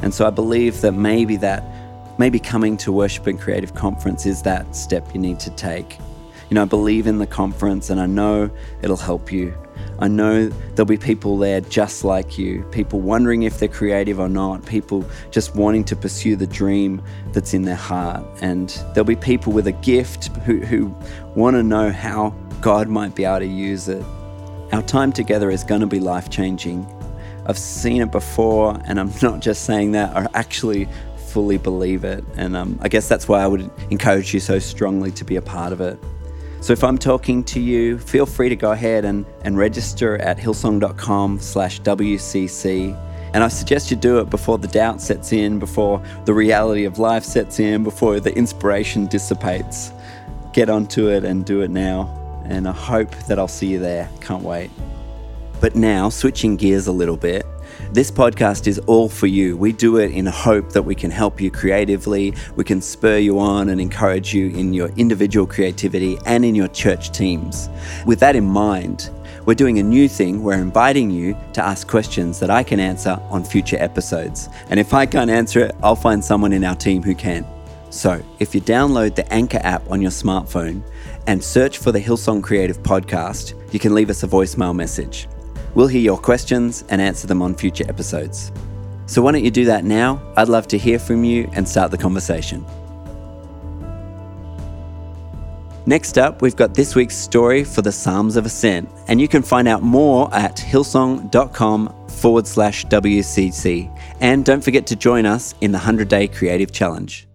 And 0.00 0.14
so 0.14 0.28
I 0.28 0.30
believe 0.30 0.80
that 0.82 0.92
maybe 0.92 1.36
that, 1.38 1.64
maybe 2.20 2.38
coming 2.38 2.76
to 2.78 2.92
Worship 2.92 3.26
and 3.26 3.40
Creative 3.40 3.74
Conference 3.74 4.26
is 4.26 4.42
that 4.42 4.76
step 4.76 5.12
you 5.12 5.20
need 5.20 5.40
to 5.40 5.50
take. 5.50 5.98
You 6.50 6.54
know, 6.54 6.62
I 6.62 6.66
believe 6.66 7.08
in 7.08 7.18
the 7.18 7.26
conference 7.26 7.90
and 7.90 8.00
I 8.00 8.06
know 8.06 8.48
it'll 8.80 8.96
help 8.96 9.32
you. 9.32 9.58
I 10.00 10.06
know 10.06 10.48
there'll 10.48 10.86
be 10.86 10.96
people 10.96 11.38
there 11.38 11.60
just 11.60 12.04
like 12.04 12.38
you, 12.38 12.62
people 12.70 13.00
wondering 13.00 13.42
if 13.42 13.58
they're 13.58 13.68
creative 13.68 14.20
or 14.20 14.28
not, 14.28 14.64
people 14.64 15.04
just 15.30 15.56
wanting 15.56 15.84
to 15.84 15.96
pursue 15.96 16.36
the 16.36 16.46
dream 16.46 17.02
that's 17.32 17.52
in 17.52 17.62
their 17.62 17.74
heart. 17.74 18.24
And 18.40 18.68
there'll 18.94 19.04
be 19.04 19.16
people 19.16 19.52
with 19.52 19.66
a 19.66 19.72
gift 19.72 20.28
who, 20.44 20.60
who 20.60 20.94
want 21.34 21.56
to 21.56 21.62
know 21.62 21.90
how 21.90 22.30
God 22.60 22.88
might 22.88 23.14
be 23.16 23.24
able 23.24 23.40
to 23.40 23.46
use 23.46 23.88
it. 23.88 24.04
Our 24.72 24.82
time 24.82 25.12
together 25.12 25.50
is 25.50 25.64
going 25.64 25.80
to 25.80 25.86
be 25.86 25.98
life 25.98 26.30
changing. 26.30 26.86
I've 27.46 27.58
seen 27.58 28.02
it 28.02 28.12
before, 28.12 28.80
and 28.84 29.00
I'm 29.00 29.10
not 29.22 29.40
just 29.40 29.64
saying 29.64 29.92
that, 29.92 30.16
I 30.16 30.28
actually 30.34 30.88
fully 31.16 31.58
believe 31.58 32.04
it. 32.04 32.24
And 32.36 32.56
um, 32.56 32.78
I 32.82 32.88
guess 32.88 33.08
that's 33.08 33.26
why 33.26 33.42
I 33.42 33.46
would 33.46 33.68
encourage 33.90 34.32
you 34.32 34.40
so 34.40 34.58
strongly 34.58 35.10
to 35.12 35.24
be 35.24 35.36
a 35.36 35.42
part 35.42 35.72
of 35.72 35.80
it. 35.80 35.98
So 36.60 36.72
if 36.72 36.82
I'm 36.82 36.98
talking 36.98 37.44
to 37.44 37.60
you, 37.60 37.98
feel 37.98 38.26
free 38.26 38.48
to 38.48 38.56
go 38.56 38.72
ahead 38.72 39.04
and, 39.04 39.24
and 39.42 39.56
register 39.56 40.18
at 40.18 40.38
hillsong.com 40.38 41.38
slash 41.38 41.80
WCC. 41.82 42.96
And 43.34 43.44
I 43.44 43.48
suggest 43.48 43.90
you 43.90 43.96
do 43.96 44.18
it 44.18 44.30
before 44.30 44.58
the 44.58 44.68
doubt 44.68 45.00
sets 45.00 45.32
in, 45.32 45.58
before 45.58 46.02
the 46.24 46.34
reality 46.34 46.84
of 46.84 46.98
life 46.98 47.24
sets 47.24 47.60
in, 47.60 47.84
before 47.84 48.20
the 48.20 48.34
inspiration 48.36 49.06
dissipates. 49.06 49.92
Get 50.52 50.68
onto 50.68 51.08
it 51.08 51.24
and 51.24 51.44
do 51.44 51.60
it 51.60 51.70
now. 51.70 52.14
And 52.44 52.66
I 52.66 52.72
hope 52.72 53.10
that 53.28 53.38
I'll 53.38 53.46
see 53.46 53.66
you 53.68 53.78
there. 53.78 54.08
Can't 54.20 54.42
wait. 54.42 54.70
But 55.60 55.74
now, 55.74 56.08
switching 56.08 56.56
gears 56.56 56.86
a 56.86 56.92
little 56.92 57.16
bit, 57.16 57.44
This 57.92 58.10
podcast 58.10 58.66
is 58.66 58.78
all 58.80 59.08
for 59.08 59.26
you. 59.26 59.56
We 59.56 59.72
do 59.72 59.96
it 59.98 60.10
in 60.12 60.26
hope 60.26 60.72
that 60.72 60.82
we 60.82 60.94
can 60.94 61.10
help 61.10 61.40
you 61.40 61.50
creatively, 61.50 62.34
we 62.56 62.64
can 62.64 62.80
spur 62.80 63.18
you 63.18 63.38
on 63.38 63.70
and 63.70 63.80
encourage 63.80 64.34
you 64.34 64.50
in 64.50 64.72
your 64.72 64.88
individual 64.96 65.46
creativity 65.46 66.18
and 66.26 66.44
in 66.44 66.54
your 66.54 66.68
church 66.68 67.12
teams. 67.12 67.68
With 68.06 68.20
that 68.20 68.36
in 68.36 68.44
mind, 68.44 69.10
we're 69.46 69.54
doing 69.54 69.78
a 69.78 69.82
new 69.82 70.08
thing. 70.08 70.42
We're 70.42 70.60
inviting 70.60 71.10
you 71.10 71.34
to 71.54 71.64
ask 71.64 71.88
questions 71.88 72.38
that 72.40 72.50
I 72.50 72.62
can 72.62 72.78
answer 72.78 73.18
on 73.30 73.44
future 73.44 73.78
episodes. 73.80 74.50
And 74.68 74.78
if 74.78 74.92
I 74.92 75.06
can't 75.06 75.30
answer 75.30 75.60
it, 75.60 75.74
I'll 75.82 75.96
find 75.96 76.22
someone 76.22 76.52
in 76.52 76.64
our 76.64 76.76
team 76.76 77.02
who 77.02 77.14
can. 77.14 77.46
So, 77.90 78.22
if 78.38 78.54
you 78.54 78.60
download 78.60 79.14
the 79.14 79.32
Anchor 79.32 79.60
app 79.62 79.90
on 79.90 80.02
your 80.02 80.10
smartphone 80.10 80.82
and 81.26 81.42
search 81.42 81.78
for 81.78 81.90
the 81.90 82.00
Hillsong 82.00 82.42
Creative 82.42 82.78
Podcast, 82.82 83.54
you 83.72 83.78
can 83.78 83.94
leave 83.94 84.10
us 84.10 84.22
a 84.22 84.28
voicemail 84.28 84.76
message. 84.76 85.26
We'll 85.74 85.86
hear 85.86 86.00
your 86.00 86.18
questions 86.18 86.84
and 86.88 87.00
answer 87.00 87.26
them 87.26 87.42
on 87.42 87.54
future 87.54 87.84
episodes. 87.88 88.52
So, 89.06 89.22
why 89.22 89.32
don't 89.32 89.44
you 89.44 89.50
do 89.50 89.64
that 89.66 89.84
now? 89.84 90.20
I'd 90.36 90.48
love 90.48 90.68
to 90.68 90.78
hear 90.78 90.98
from 90.98 91.24
you 91.24 91.48
and 91.54 91.68
start 91.68 91.90
the 91.90 91.98
conversation. 91.98 92.64
Next 95.86 96.18
up, 96.18 96.42
we've 96.42 96.54
got 96.54 96.74
this 96.74 96.94
week's 96.94 97.16
story 97.16 97.64
for 97.64 97.80
the 97.80 97.92
Psalms 97.92 98.36
of 98.36 98.44
Ascent, 98.44 98.90
and 99.06 99.18
you 99.18 99.26
can 99.26 99.42
find 99.42 99.66
out 99.66 99.82
more 99.82 100.28
at 100.34 100.56
hillsong.com 100.56 102.08
forward 102.08 102.46
slash 102.46 102.84
WCC. 102.86 103.90
And 104.20 104.44
don't 104.44 104.62
forget 104.62 104.86
to 104.88 104.96
join 104.96 105.24
us 105.24 105.54
in 105.62 105.72
the 105.72 105.78
100 105.78 106.08
Day 106.08 106.28
Creative 106.28 106.70
Challenge. 106.70 107.27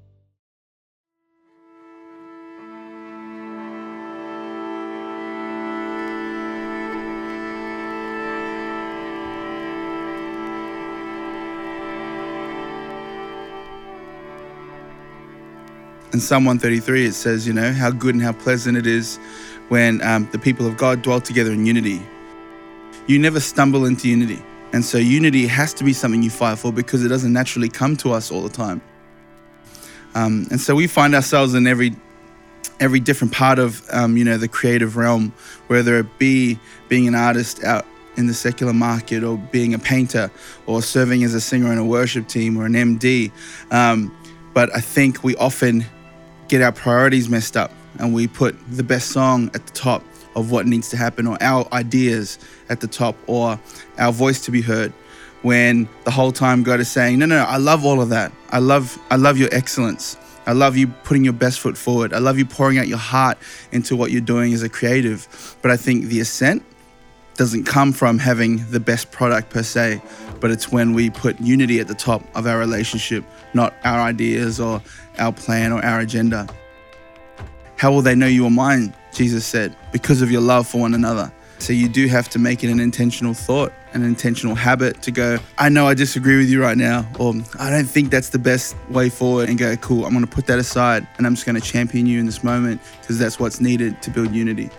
In 16.14 16.20
Psalm 16.20 16.46
133, 16.46 17.08
it 17.08 17.14
says, 17.14 17.48
you 17.48 17.54
know, 17.54 17.74
how 17.74 17.90
good 17.90 18.14
and 18.14 18.24
how 18.24 18.34
pleasant 18.34 18.78
it 18.78 18.86
is 18.86 19.18
when 19.70 20.02
um, 20.04 20.30
the 20.32 20.38
people 20.38 20.68
of 20.68 20.78
God 20.78 21.02
dwell 21.02 21.20
together 21.20 21.52
in 21.52 21.66
unity. 21.66 22.02
You 23.08 23.18
never 23.18 23.40
stumble 23.40 23.86
into 23.86 24.08
unity. 24.08 24.42
And 24.74 24.86
so 24.86 25.00
unity 25.00 25.48
has 25.48 25.74
to 25.76 25.84
be 25.84 25.92
something 25.92 26.22
you 26.22 26.30
fight 26.30 26.60
for 26.60 26.72
because 26.72 27.04
it 27.04 27.10
doesn't 27.10 27.34
naturally 27.34 27.70
come 27.70 27.98
to 27.98 28.12
us 28.12 28.32
all 28.32 28.42
the 28.42 28.50
time. 28.50 28.82
Um, 30.16 30.48
and 30.52 30.62
so 30.62 30.76
we 30.76 30.86
find 30.88 31.16
ourselves 31.16 31.56
in 31.56 31.66
every 31.68 31.96
every 32.80 33.00
different 33.00 33.34
part 33.34 33.60
of 33.60 33.84
um, 33.92 34.18
you 34.18 34.24
know 34.24 34.38
the 34.38 34.48
creative 34.48 34.96
realm, 34.96 35.34
whether 35.68 35.98
it 35.98 36.20
be 36.20 36.60
being 36.90 37.08
an 37.08 37.16
artist 37.16 37.64
out 37.64 37.86
in 38.16 38.28
the 38.28 38.34
secular 38.34 38.74
market, 38.74 39.24
or 39.24 39.38
being 39.52 39.74
a 39.74 39.80
painter, 39.80 40.30
or 40.68 40.84
serving 40.84 41.24
as 41.24 41.34
a 41.34 41.42
singer 41.42 41.72
in 41.72 41.80
a 41.80 41.86
worship 41.86 42.28
team, 42.28 42.58
or 42.58 42.66
an 42.66 42.74
MD. 42.74 43.32
Um, 43.72 44.16
but 44.54 44.76
I 44.76 44.82
think 44.82 45.24
we 45.24 45.36
often 45.38 45.84
get 46.48 46.62
our 46.62 46.72
priorities 46.72 47.30
messed 47.30 47.58
up 47.58 47.72
and 48.00 48.14
we 48.14 48.28
put 48.28 48.56
the 48.70 48.84
best 48.84 49.10
song 49.10 49.50
at 49.54 49.66
the 49.66 49.74
top 49.74 50.04
of 50.36 50.52
what 50.52 50.66
needs 50.66 50.90
to 50.90 50.98
happen 50.98 51.28
or 51.28 51.38
our 51.42 51.68
ideas 51.74 52.40
at 52.70 52.82
the 52.82 52.88
top 52.88 53.16
or 53.28 53.60
our 53.98 54.12
voice 54.12 54.44
to 54.46 54.52
be 54.52 54.62
heard 54.62 54.92
when 55.44 55.88
the 56.06 56.12
whole 56.12 56.32
time 56.32 56.64
God 56.64 56.80
is 56.80 56.90
saying, 56.90 57.20
no, 57.20 57.26
no, 57.26 57.38
no, 57.38 57.44
I 57.44 57.58
love 57.58 57.86
all 57.86 58.02
of 58.02 58.10
that. 58.10 58.32
I 58.50 58.60
love, 58.60 58.98
I 59.12 59.18
love 59.18 59.38
your 59.38 59.50
excellence. 59.52 60.18
I 60.46 60.54
love 60.54 60.76
you 60.76 60.88
putting 60.88 61.24
your 61.24 61.34
best 61.34 61.60
foot 61.60 61.78
forward. 61.78 62.14
I 62.14 62.20
love 62.20 62.38
you 62.38 62.46
pouring 62.46 62.78
out 62.78 62.88
your 62.88 62.98
heart 62.98 63.38
into 63.72 63.96
what 63.96 64.12
you're 64.12 64.22
doing 64.22 64.54
as 64.54 64.64
a 64.64 64.70
creative. 64.70 65.58
But 65.62 65.72
I 65.72 65.78
think 65.78 66.06
the 66.06 66.20
ascent 66.22 66.64
doesn't 67.36 67.66
come 67.66 67.92
from 67.92 68.20
having 68.20 68.70
the 68.70 68.80
best 68.80 69.12
product 69.12 69.50
per 69.50 69.64
se, 69.64 70.02
but 70.40 70.52
it's 70.52 70.72
when 70.72 70.94
we 70.94 71.10
put 71.10 71.40
unity 71.42 71.80
at 71.80 71.88
the 71.88 71.96
top 71.96 72.24
of 72.36 72.46
our 72.46 72.58
relationship, 72.58 73.24
not 73.54 73.74
our 73.84 74.00
ideas 74.00 74.60
or 74.60 74.82
our 75.18 75.32
plan 75.32 75.72
or 75.72 75.84
our 75.84 76.00
agenda. 76.00 76.48
How 77.78 77.92
will 77.92 78.02
they 78.02 78.16
know 78.16 78.28
you 78.28 78.46
are 78.46 78.52
mine? 78.52 78.96
Jesus 79.14 79.46
said, 79.46 79.76
because 79.92 80.22
of 80.22 80.32
your 80.32 80.42
love 80.42 80.68
for 80.68 80.80
one 80.80 80.94
another. 80.94 81.32
So 81.60 81.72
you 81.72 81.88
do 81.88 82.08
have 82.08 82.28
to 82.30 82.40
make 82.40 82.64
it 82.64 82.70
an 82.70 82.80
intentional 82.80 83.34
thought, 83.34 83.72
an 83.94 84.04
intentional 84.04 84.54
habit 84.54 85.02
to 85.04 85.12
go, 85.12 85.38
I 85.58 85.70
know 85.70 85.88
I 85.88 85.94
disagree 85.94 86.38
with 86.38 86.50
you 86.50 86.62
right 86.62 86.78
now, 86.78 87.08
or 87.20 87.34
I 87.58 87.70
don't 87.70 87.86
think 87.86 88.10
that's 88.10 88.30
the 88.30 88.40
best 88.40 88.76
way 88.90 89.10
forward, 89.10 89.48
and 89.48 89.58
go, 89.58 89.78
cool, 89.78 90.06
I'm 90.06 90.12
to 90.26 90.28
put 90.28 90.46
that 90.48 90.60
aside 90.60 91.08
and 91.18 91.26
I'm 91.26 91.36
just 91.36 91.46
to 91.56 91.62
champion 91.62 92.06
you 92.06 92.20
in 92.20 92.26
this 92.26 92.44
moment 92.44 92.82
because 93.00 93.18
that's 93.18 93.40
what's 93.40 93.62
needed 93.62 94.02
to 94.02 94.12
build 94.12 94.34
unity. 94.34 94.70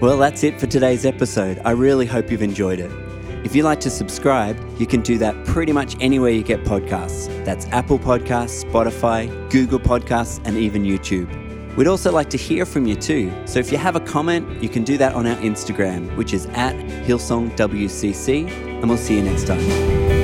Well, 0.00 0.16
that's 0.16 0.44
it 0.44 0.58
for 0.58 0.66
today's 0.66 1.04
episode. 1.04 1.60
I 1.62 1.72
really 1.72 2.06
hope 2.06 2.30
you've 2.30 2.40
enjoyed 2.40 2.80
it. 2.80 2.90
If 3.44 3.54
you'd 3.54 3.64
like 3.64 3.80
to 3.80 3.90
subscribe, 3.90 4.58
you 4.78 4.86
can 4.86 5.02
do 5.02 5.18
that 5.18 5.44
pretty 5.44 5.72
much 5.72 5.94
anywhere 6.00 6.30
you 6.30 6.42
get 6.42 6.64
podcasts. 6.64 7.26
That's 7.44 7.66
Apple 7.66 7.98
Podcasts, 7.98 8.64
Spotify, 8.64 9.28
Google 9.50 9.78
Podcasts, 9.78 10.40
and 10.46 10.56
even 10.56 10.84
YouTube. 10.84 11.28
We'd 11.76 11.86
also 11.86 12.10
like 12.12 12.30
to 12.30 12.38
hear 12.38 12.64
from 12.64 12.86
you 12.86 12.96
too. 12.96 13.30
So 13.44 13.58
if 13.58 13.70
you 13.70 13.76
have 13.76 13.94
a 13.94 14.00
comment, 14.00 14.62
you 14.62 14.70
can 14.70 14.84
do 14.84 14.96
that 14.96 15.12
on 15.14 15.26
our 15.26 15.36
Instagram, 15.36 16.16
which 16.16 16.32
is 16.32 16.46
at 16.46 16.74
HillsongWCC, 17.06 18.48
and 18.48 18.88
we'll 18.88 18.96
see 18.96 19.16
you 19.16 19.22
next 19.22 19.46
time. 19.46 20.19